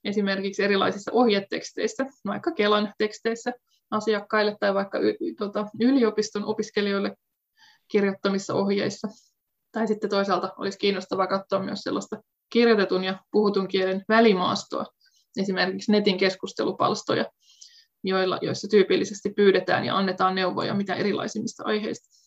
esimerkiksi 0.03 0.63
erilaisissa 0.63 1.11
ohjeteksteissä, 1.11 2.05
vaikka 2.25 2.51
Kelan 2.51 2.93
teksteissä 2.97 3.53
asiakkaille 3.91 4.57
tai 4.59 4.73
vaikka 4.73 4.99
y- 4.99 5.35
tota, 5.37 5.65
yliopiston 5.79 6.45
opiskelijoille 6.45 7.15
kirjoittamissa 7.87 8.53
ohjeissa. 8.53 9.07
Tai 9.71 9.87
sitten 9.87 10.09
toisaalta 10.09 10.53
olisi 10.57 10.77
kiinnostavaa 10.77 11.27
katsoa 11.27 11.59
myös 11.59 11.79
sellaista 11.79 12.21
kirjoitetun 12.49 13.03
ja 13.03 13.19
puhutun 13.31 13.67
kielen 13.67 14.05
välimaastoa, 14.09 14.85
esimerkiksi 15.37 15.91
netin 15.91 16.17
keskustelupalstoja, 16.17 17.25
joilla, 18.03 18.39
joissa 18.41 18.67
tyypillisesti 18.67 19.29
pyydetään 19.29 19.85
ja 19.85 19.97
annetaan 19.97 20.35
neuvoja 20.35 20.73
mitä 20.73 20.95
erilaisimmista 20.95 21.63
aiheista. 21.65 22.26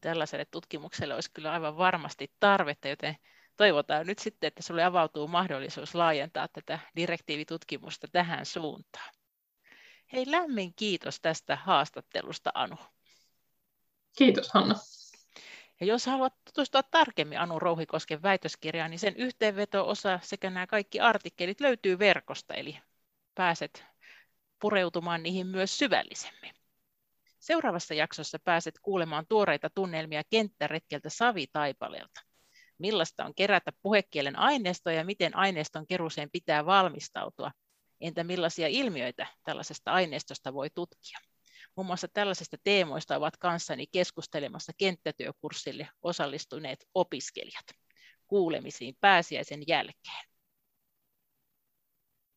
Tällaiselle 0.00 0.44
tutkimukselle 0.44 1.14
olisi 1.14 1.30
kyllä 1.32 1.52
aivan 1.52 1.76
varmasti 1.76 2.32
tarvetta, 2.40 2.88
joten 2.88 3.16
toivotaan 3.56 4.06
nyt 4.06 4.18
sitten, 4.18 4.48
että 4.48 4.62
sinulle 4.62 4.84
avautuu 4.84 5.28
mahdollisuus 5.28 5.94
laajentaa 5.94 6.48
tätä 6.48 6.78
direktiivitutkimusta 6.96 8.08
tähän 8.12 8.46
suuntaan. 8.46 9.14
Hei, 10.12 10.30
lämmin 10.30 10.74
kiitos 10.74 11.20
tästä 11.20 11.56
haastattelusta, 11.56 12.50
Anu. 12.54 12.76
Kiitos, 14.18 14.50
Hanna. 14.54 14.74
Ja 15.80 15.86
jos 15.86 16.06
haluat 16.06 16.34
tutustua 16.44 16.82
tarkemmin 16.82 17.40
Anu 17.40 17.58
Rouhikosken 17.58 18.22
väitöskirjaan, 18.22 18.90
niin 18.90 18.98
sen 18.98 19.16
yhteenveto-osa 19.16 20.20
sekä 20.22 20.50
nämä 20.50 20.66
kaikki 20.66 21.00
artikkelit 21.00 21.60
löytyy 21.60 21.98
verkosta, 21.98 22.54
eli 22.54 22.78
pääset 23.34 23.84
pureutumaan 24.58 25.22
niihin 25.22 25.46
myös 25.46 25.78
syvällisemmin. 25.78 26.57
Seuraavassa 27.48 27.94
jaksossa 27.94 28.38
pääset 28.44 28.74
kuulemaan 28.82 29.26
tuoreita 29.28 29.70
tunnelmia 29.70 30.22
kenttäretkeltä 30.30 31.08
Savitaipaleelta. 31.10 32.20
Millaista 32.78 33.24
on 33.24 33.34
kerätä 33.34 33.72
puhekielen 33.82 34.38
aineistoa 34.38 34.92
ja 34.92 35.04
miten 35.04 35.36
aineiston 35.36 35.86
keruuseen 35.86 36.30
pitää 36.32 36.66
valmistautua? 36.66 37.50
Entä 38.00 38.24
millaisia 38.24 38.68
ilmiöitä 38.68 39.26
tällaisesta 39.44 39.92
aineistosta 39.92 40.54
voi 40.54 40.70
tutkia? 40.74 41.18
Muun 41.76 41.86
muassa 41.86 42.08
tällaisista 42.08 42.56
teemoista 42.64 43.16
ovat 43.16 43.36
kanssani 43.36 43.86
keskustelemassa 43.86 44.72
kenttätyökurssille 44.78 45.88
osallistuneet 46.02 46.84
opiskelijat. 46.94 47.66
Kuulemisiin 48.26 48.96
pääsiäisen 49.00 49.62
jälkeen. 49.66 50.24